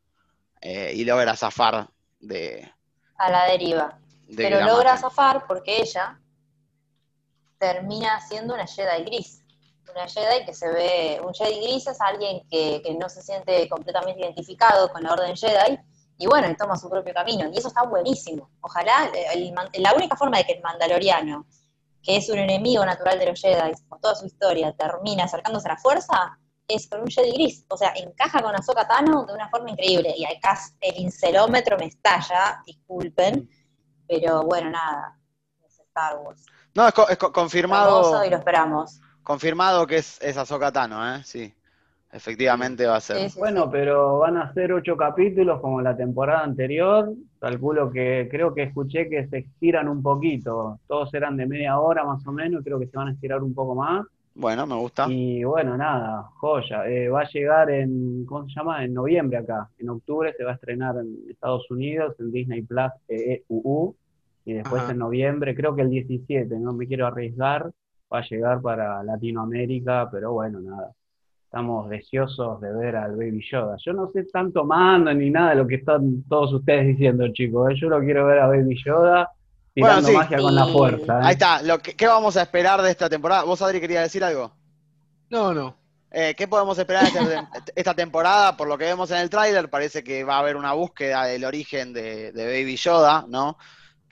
eh, 0.59 0.91
y 0.95 1.05
logra 1.05 1.35
zafar 1.35 1.87
de, 2.19 2.73
a 3.17 3.29
la 3.29 3.45
deriva. 3.45 3.97
de 4.27 4.35
Pero 4.35 4.59
la 4.59 4.67
logra 4.67 4.97
zafar 4.97 5.45
porque 5.47 5.81
ella 5.81 6.19
termina 7.57 8.19
siendo 8.21 8.53
una 8.53 8.67
Jedi 8.67 9.03
gris. 9.05 9.39
Una 9.89 10.07
Jedi 10.07 10.43
que 10.45 10.53
se 10.53 10.69
ve, 10.69 11.21
un 11.23 11.33
Jedi 11.33 11.61
gris 11.61 11.87
es 11.87 12.01
alguien 12.01 12.41
que, 12.49 12.81
que 12.83 12.95
no 12.95 13.07
se 13.09 13.21
siente 13.21 13.69
completamente 13.69 14.21
identificado 14.21 14.91
con 14.91 15.03
la 15.03 15.13
Orden 15.13 15.35
Jedi 15.35 15.77
y 16.17 16.27
bueno, 16.27 16.49
y 16.49 16.55
toma 16.55 16.77
su 16.77 16.89
propio 16.89 17.13
camino. 17.13 17.49
Y 17.53 17.57
eso 17.57 17.67
está 17.67 17.83
buenísimo. 17.83 18.49
Ojalá, 18.61 19.11
eh, 19.13 19.25
el 19.33 19.83
la 19.83 19.93
única 19.93 20.15
forma 20.15 20.37
de 20.37 20.45
que 20.45 20.53
el 20.53 20.61
Mandaloriano, 20.61 21.45
que 22.03 22.17
es 22.17 22.29
un 22.29 22.37
enemigo 22.37 22.85
natural 22.85 23.17
de 23.17 23.27
los 23.27 23.39
Jedi, 23.41 23.71
por 23.87 23.99
toda 24.01 24.15
su 24.15 24.25
historia, 24.25 24.73
termina 24.73 25.23
acercándose 25.23 25.67
a 25.69 25.73
la 25.73 25.77
fuerza, 25.77 26.37
es 26.67 26.87
con 26.89 27.01
un 27.01 27.07
Jedi 27.07 27.31
gris. 27.31 27.65
O 27.69 27.77
sea, 27.77 27.93
encaja 27.95 28.41
con 28.41 28.53
Ahsoka 28.55 28.87
Tano 28.87 29.25
de 29.25 29.33
una 29.33 29.49
forma 29.49 29.71
increíble. 29.71 30.13
Y 30.17 30.25
acá 30.25 30.59
el 30.81 30.97
incelómetro 30.99 31.77
me 31.77 31.85
estalla, 31.85 32.61
disculpen, 32.65 33.49
pero 34.07 34.43
bueno, 34.43 34.69
nada, 34.69 35.17
es 35.65 35.79
Star 35.79 36.17
Wars. 36.17 36.45
No, 36.75 36.87
es, 36.87 36.93
co- 36.93 37.07
es 37.07 37.17
co- 37.17 37.31
confirmado. 37.31 38.25
Y 38.25 38.29
lo 38.29 38.37
esperamos. 38.37 38.99
Confirmado 39.23 39.87
que 39.87 39.97
es, 39.97 40.21
es 40.21 40.35
Ahsoka 40.37 40.71
Tano, 40.71 41.15
¿eh? 41.15 41.23
Sí. 41.23 41.53
Efectivamente 42.13 42.85
va 42.85 42.97
a 42.97 43.01
ser. 43.01 43.31
Bueno, 43.39 43.71
pero 43.71 44.19
van 44.19 44.37
a 44.37 44.53
ser 44.53 44.71
ocho 44.71 44.95
capítulos 44.95 45.59
como 45.59 45.81
la 45.81 45.97
temporada 45.97 46.43
anterior. 46.43 47.11
Calculo 47.39 47.89
que, 47.89 48.27
creo 48.29 48.53
que 48.53 48.63
escuché 48.63 49.09
que 49.09 49.27
se 49.27 49.39
estiran 49.39 49.89
un 49.89 50.03
poquito. 50.03 50.79
Todos 50.87 51.11
eran 51.15 51.35
de 51.37 51.47
media 51.47 51.79
hora 51.79 52.03
más 52.03 52.25
o 52.27 52.31
menos, 52.31 52.63
creo 52.63 52.79
que 52.79 52.85
se 52.85 52.95
van 52.95 53.07
a 53.07 53.11
estirar 53.13 53.41
un 53.41 53.55
poco 53.55 53.73
más. 53.73 54.05
Bueno, 54.35 54.67
me 54.67 54.75
gusta. 54.75 55.07
Y 55.09 55.43
bueno, 55.43 55.75
nada, 55.75 56.29
joya. 56.35 56.87
Eh, 56.87 57.09
va 57.09 57.21
a 57.21 57.29
llegar 57.29 57.71
en, 57.71 58.25
¿cómo 58.25 58.47
se 58.47 58.53
llama? 58.55 58.83
En 58.83 58.93
noviembre 58.93 59.39
acá. 59.39 59.69
En 59.79 59.89
octubre 59.89 60.33
se 60.37 60.43
va 60.43 60.51
a 60.51 60.55
estrenar 60.55 60.95
en 60.97 61.17
Estados 61.31 61.69
Unidos, 61.71 62.15
en 62.19 62.31
Disney 62.31 62.61
Plus, 62.61 62.91
E 63.07 63.43
EEUU. 63.49 63.95
Y 64.45 64.53
después 64.53 64.83
Ajá. 64.83 64.91
en 64.91 64.99
noviembre, 64.99 65.55
creo 65.55 65.75
que 65.75 65.81
el 65.81 65.89
17, 65.89 66.59
no 66.59 66.73
me 66.73 66.85
quiero 66.85 67.07
arriesgar, 67.07 67.71
va 68.11 68.19
a 68.19 68.27
llegar 68.29 68.61
para 68.61 69.01
Latinoamérica, 69.03 70.09
pero 70.11 70.33
bueno, 70.33 70.59
nada. 70.59 70.91
Estamos 71.53 71.87
deseosos 71.87 72.59
de 72.61 72.73
ver 72.73 72.95
al 72.95 73.11
Baby 73.11 73.45
Yoda. 73.51 73.75
Yo 73.85 73.93
no 73.93 74.09
sé 74.11 74.23
tanto 74.33 74.65
mando 74.65 75.13
ni 75.13 75.29
nada 75.29 75.51
de 75.51 75.57
lo 75.57 75.67
que 75.67 75.75
están 75.75 76.23
todos 76.27 76.51
ustedes 76.51 76.87
diciendo, 76.87 77.27
chicos. 77.31 77.69
¿eh? 77.69 77.75
Yo 77.79 77.89
lo 77.89 77.99
quiero 77.99 78.25
ver 78.25 78.39
a 78.39 78.47
Baby 78.47 78.75
Yoda 78.83 79.29
tirando 79.71 80.01
Bueno, 80.01 80.07
sí. 80.07 80.13
magia 80.15 80.37
con 80.39 80.55
la 80.55 80.65
fuerza. 80.65 81.13
¿eh? 81.19 81.21
Ahí 81.25 81.33
está. 81.33 81.61
Lo 81.61 81.77
que- 81.77 81.95
¿Qué 81.95 82.07
vamos 82.07 82.35
a 82.37 82.41
esperar 82.41 82.81
de 82.81 82.89
esta 82.89 83.07
temporada? 83.07 83.43
¿Vos, 83.43 83.61
Adri, 83.61 83.79
querías 83.79 84.01
decir 84.01 84.23
algo? 84.23 84.51
No, 85.29 85.53
no. 85.53 85.75
Eh, 86.09 86.33
¿Qué 86.35 86.47
podemos 86.47 86.75
esperar 86.79 87.03
esta, 87.03 87.19
tem- 87.21 87.47
esta 87.75 87.93
temporada? 87.93 88.57
Por 88.57 88.67
lo 88.67 88.75
que 88.75 88.85
vemos 88.85 89.11
en 89.11 89.17
el 89.17 89.29
tráiler, 89.29 89.69
parece 89.69 90.03
que 90.03 90.23
va 90.23 90.37
a 90.37 90.39
haber 90.39 90.55
una 90.55 90.73
búsqueda 90.73 91.25
del 91.25 91.45
origen 91.45 91.93
de, 91.93 92.31
de 92.31 92.45
Baby 92.47 92.77
Yoda, 92.77 93.25
¿no? 93.29 93.59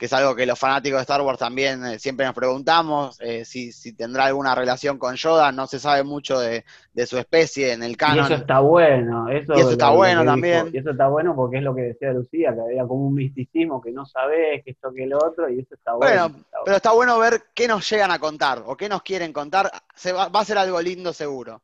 Que 0.01 0.07
es 0.07 0.13
algo 0.13 0.33
que 0.35 0.47
los 0.47 0.57
fanáticos 0.57 0.97
de 0.97 1.01
Star 1.03 1.21
Wars 1.21 1.37
también 1.37 1.85
eh, 1.85 1.99
siempre 1.99 2.25
nos 2.25 2.33
preguntamos, 2.33 3.21
eh, 3.21 3.45
si, 3.45 3.71
si 3.71 3.93
tendrá 3.93 4.25
alguna 4.25 4.55
relación 4.55 4.97
con 4.97 5.13
Yoda. 5.15 5.51
No 5.51 5.67
se 5.67 5.77
sabe 5.77 6.01
mucho 6.01 6.39
de, 6.39 6.65
de 6.91 7.05
su 7.05 7.19
especie 7.19 7.71
en 7.73 7.83
el 7.83 7.91
Y 7.91 7.95
canon. 7.97 8.25
eso 8.25 8.33
está 8.33 8.61
bueno. 8.61 9.29
Eso, 9.29 9.53
Y 9.55 9.59
eso 9.59 9.69
está 9.73 9.91
bueno 9.91 10.21
dijo. 10.21 10.31
también. 10.31 10.71
Y 10.73 10.79
eso 10.79 10.89
está 10.89 11.07
bueno 11.07 11.35
porque 11.35 11.57
es 11.57 11.63
lo 11.63 11.75
que 11.75 11.81
decía 11.83 12.13
Lucía, 12.13 12.51
que 12.55 12.61
había 12.61 12.81
como 12.87 13.05
un 13.05 13.13
misticismo 13.13 13.79
que 13.79 13.91
no 13.91 14.07
sabés, 14.07 14.63
que 14.65 14.71
esto, 14.71 14.91
que 14.91 15.05
lo 15.05 15.19
otro, 15.19 15.47
y 15.47 15.59
eso 15.59 15.75
está 15.75 15.93
bueno. 15.93 16.29
Bueno, 16.29 16.35
Está 16.45 16.57
Pero 16.65 16.77
está 16.77 16.91
bueno 16.93 17.19
ver 17.19 17.43
qué 17.53 17.67
nos 17.67 17.87
llegan 17.87 18.09
a 18.09 18.17
contar 18.17 18.63
o 18.65 18.75
qué 18.75 18.89
nos 18.89 19.03
quieren 19.03 19.31
contar. 19.31 19.71
Se 19.93 20.13
va, 20.13 20.29
va 20.29 20.39
a 20.39 20.45
ser 20.45 20.57
algo 20.57 20.81
lindo 20.81 21.13
seguro. 21.13 21.61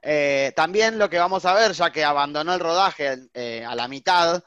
Eh, 0.00 0.52
también 0.54 0.96
lo 0.96 1.10
que 1.10 1.18
vamos 1.18 1.44
a 1.44 1.54
ver, 1.54 1.72
ya 1.72 1.90
que 1.90 2.04
abandonó 2.04 2.54
el 2.54 2.60
rodaje 2.60 3.18
a 3.66 3.74
la 3.74 3.88
mitad, 3.88 4.44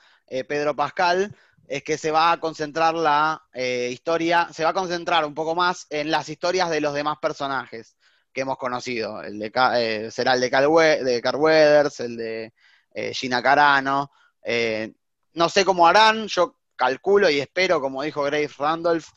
Pedro 0.47 0.73
Pascal, 0.77 1.35
es 1.67 1.83
que 1.83 1.97
se 1.97 2.11
va 2.11 2.31
a 2.31 2.39
concentrar 2.39 2.93
la 2.93 3.41
eh, 3.53 3.89
historia, 3.91 4.49
se 4.51 4.63
va 4.63 4.71
a 4.71 4.73
concentrar 4.73 5.25
un 5.25 5.33
poco 5.33 5.55
más 5.55 5.87
en 5.89 6.11
las 6.11 6.29
historias 6.29 6.69
de 6.69 6.81
los 6.81 6.93
demás 6.93 7.17
personajes 7.21 7.95
que 8.33 8.41
hemos 8.41 8.57
conocido. 8.57 9.21
El 9.21 9.39
de, 9.39 9.51
eh, 9.75 10.11
será 10.11 10.33
el 10.33 10.41
de 10.41 10.49
de 10.49 11.21
Carl 11.21 11.37
Weathers, 11.37 11.99
el 12.01 12.17
de 12.17 12.53
eh, 12.93 13.13
Gina 13.13 13.41
Carano. 13.41 14.11
Eh, 14.43 14.93
no 15.33 15.49
sé 15.49 15.63
cómo 15.63 15.87
harán, 15.87 16.27
yo 16.27 16.57
calculo 16.75 17.29
y 17.29 17.39
espero, 17.39 17.79
como 17.79 18.03
dijo 18.03 18.23
Grace 18.23 18.53
Randolph, 18.57 19.07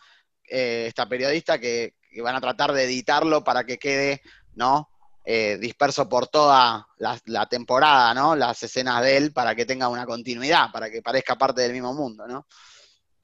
esta 0.48 1.09
periodista, 1.09 1.59
que, 1.59 1.96
que 2.11 2.22
van 2.22 2.37
a 2.37 2.40
tratar 2.40 2.72
de 2.72 2.85
editarlo 2.85 3.42
para 3.42 3.64
que 3.64 3.78
quede, 3.78 4.22
¿no? 4.54 4.88
Eh, 5.28 5.58
disperso 5.58 6.08
por 6.08 6.28
toda 6.28 6.86
la, 6.98 7.18
la 7.24 7.46
temporada, 7.46 8.14
¿no? 8.14 8.36
Las 8.36 8.62
escenas 8.62 9.02
de 9.02 9.16
él 9.16 9.32
para 9.32 9.56
que 9.56 9.66
tenga 9.66 9.88
una 9.88 10.06
continuidad, 10.06 10.70
para 10.72 10.88
que 10.88 11.02
parezca 11.02 11.34
parte 11.34 11.62
del 11.62 11.72
mismo 11.72 11.92
mundo, 11.94 12.28
¿no? 12.28 12.46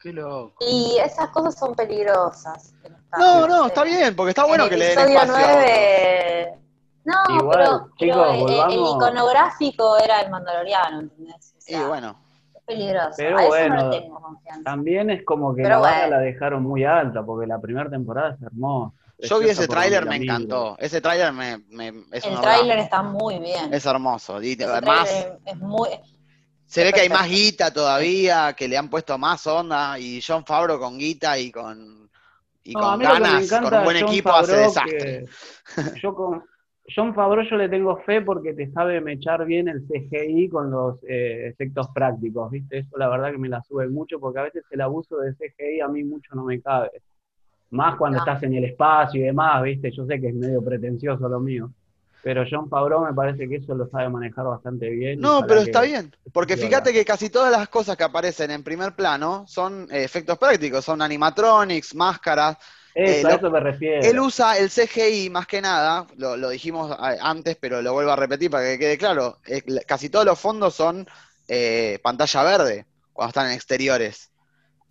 Qué 0.00 0.12
loco. 0.12 0.56
Y 0.68 0.98
esas 0.98 1.28
cosas 1.28 1.54
son 1.56 1.76
peligrosas. 1.76 2.74
No, 3.16 3.46
no, 3.46 3.64
eh. 3.64 3.68
está 3.68 3.84
bien, 3.84 4.16
porque 4.16 4.30
está 4.30 4.44
bueno 4.46 4.64
En 4.64 4.70
que 4.70 4.76
le 4.78 4.86
den 4.86 4.98
espacio. 4.98 5.20
a 5.20 5.22
otros. 5.36 5.54
9... 5.54 6.58
No, 7.04 7.14
Igual, 7.36 7.58
pero, 7.58 7.90
pero 7.98 8.34
chicos, 8.34 8.50
el- 8.68 8.80
iconográfico 8.80 9.96
era 9.98 10.20
el 10.22 10.30
mandaloriano, 10.30 11.00
¿entendés? 11.00 11.54
O 11.56 11.70
Y 11.72 11.84
bueno, 11.84 12.16
es 12.54 12.62
peligroso. 12.64 13.14
Pero 13.16 13.38
a 13.38 13.40
eso 13.42 13.48
bueno, 13.48 13.76
no 13.76 13.90
le 13.90 14.00
tengo 14.00 14.20
confianza. 14.20 14.62
También 14.64 15.10
es 15.10 15.24
como 15.24 15.54
que 15.54 15.62
Pero 15.62 15.76
la 15.76 15.78
bueno. 15.80 16.06
la 16.08 16.18
dejaron 16.18 16.62
muy 16.64 16.84
alta, 16.84 17.22
porque 17.24 17.46
la 17.46 17.60
primera 17.60 17.88
temporada 17.88 18.34
es 18.34 18.42
hermosa. 18.42 18.96
Yo 19.22 19.38
vi 19.38 19.48
ese 19.48 19.68
tráiler, 19.68 20.06
me 20.06 20.16
encantó. 20.16 20.76
Ese 20.78 21.00
tráiler 21.00 21.32
me, 21.32 21.58
me- 21.68 22.04
es 22.12 22.24
El 22.24 22.40
tráiler 22.40 22.78
está 22.78 23.02
muy 23.02 23.38
bien. 23.38 23.72
Es 23.72 23.86
hermoso. 23.86 24.42
Y 24.42 24.52
Ese 24.52 24.64
además, 24.64 25.08
es 25.44 25.56
muy... 25.58 25.88
se 26.66 26.84
ve 26.84 26.92
que 26.92 27.00
hay 27.00 27.08
más 27.08 27.28
guita 27.28 27.72
todavía, 27.72 28.54
que 28.54 28.68
le 28.68 28.76
han 28.76 28.88
puesto 28.88 29.16
más 29.18 29.46
onda, 29.46 29.98
y 29.98 30.20
John 30.26 30.44
Favreau 30.44 30.78
con 30.78 30.98
guita 30.98 31.38
y 31.38 31.50
con, 31.50 32.10
y 32.64 32.74
No, 32.74 32.80
con 32.80 32.98
ganas, 33.00 33.50
con 33.50 33.74
un 33.74 33.84
buen 33.84 33.96
equipo, 33.96 34.30
hace 34.30 34.56
desastre. 34.56 35.26
Yo 36.02 36.14
con 36.14 36.44
John 36.94 37.14
Favreau 37.14 37.46
yo 37.48 37.56
le 37.56 37.68
tengo 37.68 37.96
fe 38.02 38.22
porque 38.22 38.54
te 38.54 38.70
sabe 38.72 39.00
mechar 39.00 39.44
bien 39.44 39.68
el 39.68 39.86
CGI 39.86 40.48
con 40.48 40.70
los 40.70 40.98
eh, 41.08 41.46
efectos 41.46 41.88
prácticos, 41.94 42.50
¿viste? 42.50 42.78
Eso 42.78 42.98
la 42.98 43.08
verdad 43.08 43.30
que 43.30 43.38
me 43.38 43.48
la 43.48 43.62
sube 43.62 43.88
mucho 43.88 44.18
porque 44.18 44.40
a 44.40 44.42
veces 44.42 44.64
el 44.70 44.80
abuso 44.80 45.16
de 45.18 45.32
CGI 45.34 45.80
a 45.80 45.88
mí 45.88 46.02
mucho 46.02 46.34
no 46.34 46.44
me 46.44 46.60
cabe. 46.60 46.90
Más 47.72 47.96
cuando 47.96 48.18
No. 48.18 48.24
estás 48.24 48.42
en 48.44 48.54
el 48.54 48.64
espacio 48.66 49.20
y 49.20 49.24
demás, 49.24 49.62
¿viste? 49.64 49.90
Yo 49.92 50.06
sé 50.06 50.20
que 50.20 50.28
es 50.30 50.34
medio 50.36 50.64
pretencioso 50.64 51.28
lo 51.28 51.40
mío. 51.40 51.72
Pero 52.22 52.44
John 52.50 52.68
Favreau 52.70 53.04
me 53.04 53.14
parece 53.14 53.48
que 53.48 53.56
eso 53.56 53.74
lo 53.74 53.88
sabe 53.88 54.08
manejar 54.10 54.46
bastante 54.46 54.88
bien. 54.90 55.20
No, 55.20 55.46
pero 55.46 55.60
está 55.60 55.82
bien. 55.82 56.14
Porque 56.32 56.56
fíjate 56.56 56.92
que 56.92 57.04
casi 57.04 57.28
todas 57.30 57.52
las 57.52 57.68
cosas 57.68 57.96
que 57.96 58.04
aparecen 58.04 58.50
en 58.50 58.64
primer 58.64 58.94
plano 58.96 59.44
son 59.46 59.86
eh, 59.90 60.04
efectos 60.04 60.38
prácticos, 60.38 60.84
son 60.84 61.02
animatronics, 61.02 61.94
máscaras. 61.94 62.56
Eso, 62.94 63.28
Eh, 63.28 63.30
a 63.30 63.34
eso 63.36 63.50
me 63.50 63.60
refiero. 63.60 64.08
Él 64.10 64.20
usa 64.20 64.58
el 64.58 64.70
CGI 64.70 65.30
más 65.30 65.46
que 65.48 65.62
nada, 65.62 66.06
lo, 66.16 66.36
lo 66.36 66.50
dijimos 66.50 66.96
antes, 67.00 67.56
pero 67.60 67.82
lo 67.82 67.92
vuelvo 67.94 68.12
a 68.12 68.16
repetir 68.16 68.50
para 68.50 68.64
que 68.64 68.78
quede 68.80 68.98
claro. 68.98 69.40
eh, 69.46 69.62
la- 69.66 69.82
casi 69.82 70.10
todos 70.10 70.26
los 70.26 70.40
fondos 70.40 70.74
son 70.74 71.06
eh, 71.48 72.00
pantalla 72.04 72.44
verde 72.44 72.88
cuando 73.12 73.30
están 73.30 73.48
en 73.48 73.54
exteriores. 73.54 74.31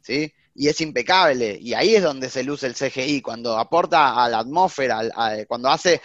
¿Sí? 0.02 0.34
Y 0.56 0.68
es 0.68 0.82
impecable. 0.82 1.58
Y 1.62 1.74
ahí 1.74 1.96
es 1.96 2.04
donde 2.04 2.30
se 2.30 2.44
luce 2.44 2.68
el 2.68 2.76
CGI, 2.76 3.22
cuando 3.22 3.58
aporta 3.58 4.22
a 4.24 4.28
la 4.30 4.40
atmósfera, 4.40 5.02
a- 5.16 5.46
cuando 5.48 5.70
hace. 5.70 6.02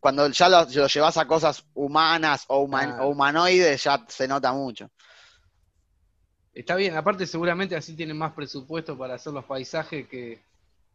Cuando 0.00 0.26
ya 0.28 0.48
lo, 0.48 0.64
lo 0.64 0.86
llevas 0.88 1.16
a 1.16 1.26
cosas 1.26 1.64
humanas 1.74 2.44
o, 2.48 2.58
human- 2.64 2.88
Claro. 2.88 3.04
o 3.04 3.08
humanoides, 3.10 3.84
ya 3.84 4.04
se 4.08 4.26
nota 4.26 4.52
mucho. 4.52 4.90
Está 6.54 6.74
bien, 6.74 6.96
aparte 6.96 7.26
seguramente 7.26 7.76
así 7.76 7.94
tienen 7.96 8.18
más 8.18 8.32
presupuesto 8.32 8.96
para 8.98 9.14
hacer 9.14 9.32
los 9.32 9.44
paisajes 9.44 10.06
que, 10.08 10.42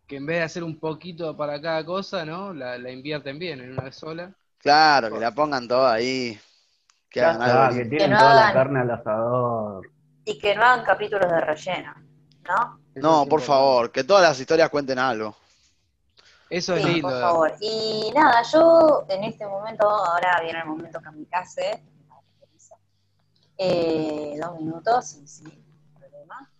que 0.05 0.17
en 0.17 0.25
vez 0.25 0.37
de 0.39 0.43
hacer 0.43 0.63
un 0.63 0.77
poquito 0.79 1.35
para 1.35 1.59
cada 1.61 1.83
cosa, 1.85 2.25
¿no? 2.25 2.53
La, 2.53 2.77
la 2.77 2.91
invierten 2.91 3.39
bien 3.39 3.61
en 3.61 3.71
una 3.71 3.91
sola. 3.91 4.33
Claro, 4.59 5.11
que 5.13 5.19
la 5.19 5.33
pongan 5.33 5.67
todo 5.67 5.87
ahí. 5.87 6.37
Que 7.09 7.21
hagan 7.21 7.41
algo 7.41 7.75
que 7.77 7.85
tienen 7.85 7.97
Que 7.97 8.07
no 8.09 8.19
toda 8.19 8.35
la 8.35 8.53
carne 8.53 8.79
al 8.81 8.91
asador. 8.91 9.89
Y 10.25 10.37
que 10.37 10.53
no 10.55 10.63
hagan 10.63 10.85
capítulos 10.85 11.31
de 11.31 11.39
relleno, 11.41 11.93
¿no? 12.95 13.23
Sí 13.23 13.29
por 13.29 13.41
favor, 13.41 13.91
que 13.91 14.03
todas 14.03 14.23
las 14.23 14.39
historias 14.39 14.69
cuenten 14.69 14.97
algo. 14.99 15.35
Eso 16.49 16.75
es 16.75 16.83
Sí, 16.83 16.93
lindo. 16.93 17.09
por 17.09 17.19
favor. 17.21 17.55
Y 17.59 18.11
nada, 18.15 18.41
yo 18.43 19.05
en 19.09 19.23
este 19.25 19.45
momento, 19.45 19.87
ahora 19.87 20.39
viene 20.41 20.59
el 20.59 20.65
momento 20.65 20.99
kamikaze. 21.01 21.83
Eh, 23.57 24.37
dos 24.39 24.55
minutos, 24.59 25.05
sí, 25.07 25.27
sí, 25.27 25.43
no 25.43 25.49
hay 26.05 26.09
problema. 26.09 26.51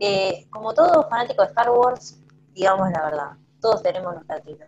Eh, 0.00 0.46
como 0.50 0.74
todo 0.74 1.08
fanático 1.08 1.42
de 1.42 1.48
Star 1.48 1.70
Wars, 1.70 2.18
digamos 2.52 2.90
la 2.90 3.02
verdad, 3.04 3.30
todos 3.60 3.82
tenemos 3.82 4.14
nuestra 4.14 4.40
trilogía 4.40 4.66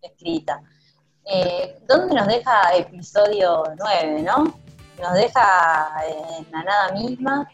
escrita. 0.00 0.62
Eh, 1.24 1.80
¿Dónde 1.88 2.14
nos 2.14 2.28
deja 2.28 2.72
episodio 2.76 3.64
9, 3.76 4.22
no? 4.22 4.44
Nos 5.02 5.12
deja 5.14 5.90
en 6.06 6.50
la 6.52 6.62
nada 6.62 6.92
misma. 6.92 7.48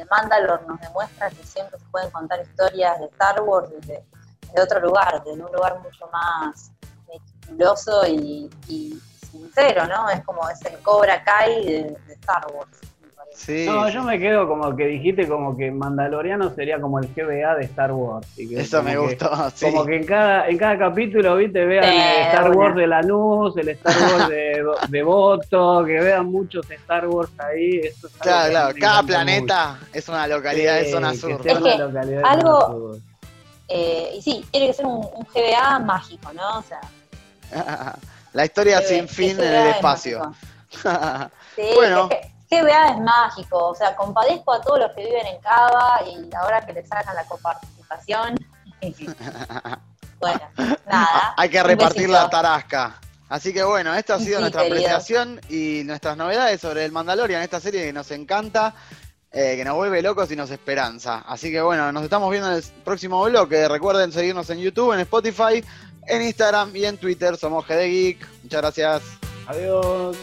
Y 0.00 0.02
The 0.02 0.08
Mandalore 0.10 0.64
nos 0.66 0.80
demuestra 0.80 1.28
que 1.30 1.44
siempre 1.44 1.78
se 1.78 1.84
pueden 1.86 2.10
contar 2.10 2.40
historias 2.40 2.98
de 3.00 3.06
Star 3.06 3.42
Wars 3.42 3.70
desde, 3.70 4.02
de 4.54 4.62
otro 4.62 4.80
lugar, 4.80 5.22
desde 5.24 5.42
un 5.42 5.52
lugar 5.52 5.78
mucho 5.80 6.08
más 6.12 6.70
meticuloso 7.06 8.06
y, 8.06 8.50
sincero, 9.30 9.86
¿no? 9.86 10.08
Es 10.08 10.24
como 10.24 10.48
es 10.48 10.60
el 10.64 10.78
Cobra 10.80 11.22
Kai 11.22 11.64
de, 11.64 11.82
de 12.06 12.14
Star 12.14 12.46
Wars. 12.52 12.78
Sí. 13.34 13.64
No, 13.66 13.88
yo 13.88 14.02
me 14.02 14.18
quedo 14.18 14.46
como 14.46 14.76
que 14.76 14.86
dijiste 14.86 15.26
como 15.26 15.56
que 15.56 15.70
Mandaloriano 15.70 16.54
sería 16.54 16.78
como 16.80 16.98
el 16.98 17.08
GBA 17.14 17.54
de 17.56 17.64
Star 17.64 17.90
Wars. 17.92 18.26
y 18.36 18.48
que 18.48 18.60
Eso 18.60 18.82
me 18.82 18.90
que- 18.92 18.98
gustó, 18.98 19.50
sí. 19.54 19.64
Como 19.66 19.86
que 19.86 19.96
en 19.96 20.04
cada, 20.04 20.48
en 20.48 20.58
cada 20.58 20.76
capítulo, 20.78 21.36
viste, 21.36 21.64
vean 21.64 21.84
Sí, 21.84 21.90
el 21.96 22.22
Star 22.26 22.50
una. 22.50 22.56
Wars 22.58 22.76
de 22.76 22.86
Lanús, 22.86 23.56
el 23.56 23.68
Star 23.70 23.96
Wars 24.12 24.28
de, 24.28 24.64
de 24.88 25.02
Voto, 25.02 25.84
que 25.86 26.00
vean 26.00 26.26
muchos 26.26 26.70
Star 26.70 27.06
Wars 27.08 27.30
ahí. 27.38 27.78
Eso 27.78 28.08
es 28.08 28.12
algo 28.14 28.22
Claro, 28.22 28.50
claro, 28.52 28.74
cada 28.78 29.02
planeta 29.04 29.78
es 29.92 30.08
una 30.08 30.26
localidad 30.26 30.74
de 30.76 30.84
Sí, 30.84 30.90
zona 30.92 31.10
que 31.12 31.16
sur. 31.16 31.40
Es 31.44 31.58
una 31.58 31.70
que 31.72 31.78
localidad 31.78 32.20
de 32.22 32.28
algo- 32.28 32.60
zona 32.60 32.74
sur. 32.74 32.98
Eh, 33.68 34.10
y 34.18 34.22
sí, 34.22 34.44
tiene 34.50 34.66
que 34.66 34.72
ser 34.74 34.84
un, 34.86 34.96
un 34.96 35.26
GBA 35.32 35.78
mágico, 35.78 36.32
¿no? 36.34 36.58
O 36.58 36.62
sea, 36.62 36.80
La 38.32 38.44
historia 38.44 38.80
GBA 38.80 38.88
sin 38.88 39.08
fin 39.08 39.30
en 39.40 39.46
el 39.46 39.66
es 39.68 39.76
espacio. 39.76 40.34
Sí, 41.56 41.62
Bueno. 41.74 42.08
GBA 42.50 42.88
es 42.88 42.98
mágico, 42.98 43.68
o 43.68 43.74
sea, 43.74 43.94
compadezco 43.94 44.52
a 44.52 44.60
todos 44.60 44.80
los 44.80 44.92
que 44.92 45.04
viven 45.04 45.26
en 45.26 45.40
Cava 45.40 46.00
y 46.04 46.34
ahora 46.34 46.60
que 46.66 46.72
le 46.72 46.84
sacan 46.84 47.14
la 47.14 47.24
coparticipación. 47.24 48.34
bueno, 50.20 50.40
nada. 50.86 51.34
Hay 51.36 51.48
que 51.48 51.62
repartir 51.62 52.08
la 52.10 52.28
tarasca. 52.28 52.98
Así 53.28 53.52
que 53.52 53.62
bueno, 53.62 53.94
esta 53.94 54.16
ha 54.16 54.18
sido 54.18 54.36
Sí, 54.36 54.40
nuestra 54.40 54.62
querido. 54.62 54.78
apreciación 54.78 55.40
y 55.48 55.82
nuestras 55.84 56.16
novedades 56.16 56.60
sobre 56.60 56.84
el 56.84 56.90
Mandalorian, 56.90 57.42
esta 57.42 57.60
serie 57.60 57.84
que 57.84 57.92
nos 57.92 58.10
encanta, 58.10 58.74
eh, 59.30 59.54
que 59.56 59.64
nos 59.64 59.76
vuelve 59.76 60.02
locos 60.02 60.28
y 60.32 60.36
nos 60.36 60.50
esperanza. 60.50 61.22
Así 61.28 61.52
que 61.52 61.62
bueno, 61.62 61.92
nos 61.92 62.02
estamos 62.02 62.28
viendo 62.32 62.50
en 62.50 62.56
el 62.56 62.64
próximo 62.84 63.22
bloque. 63.24 63.68
Recuerden 63.68 64.10
seguirnos 64.10 64.50
en 64.50 64.58
YouTube, 64.58 64.92
en 64.94 65.00
Spotify, 65.00 65.64
en 66.08 66.22
Instagram 66.22 66.74
y 66.74 66.84
en 66.86 66.98
Twitter. 66.98 67.36
Somos 67.36 67.64
GD 67.68 67.84
Geek. 67.84 68.28
Muchas 68.42 68.60
gracias. 68.60 69.02
Adiós. 69.46 70.16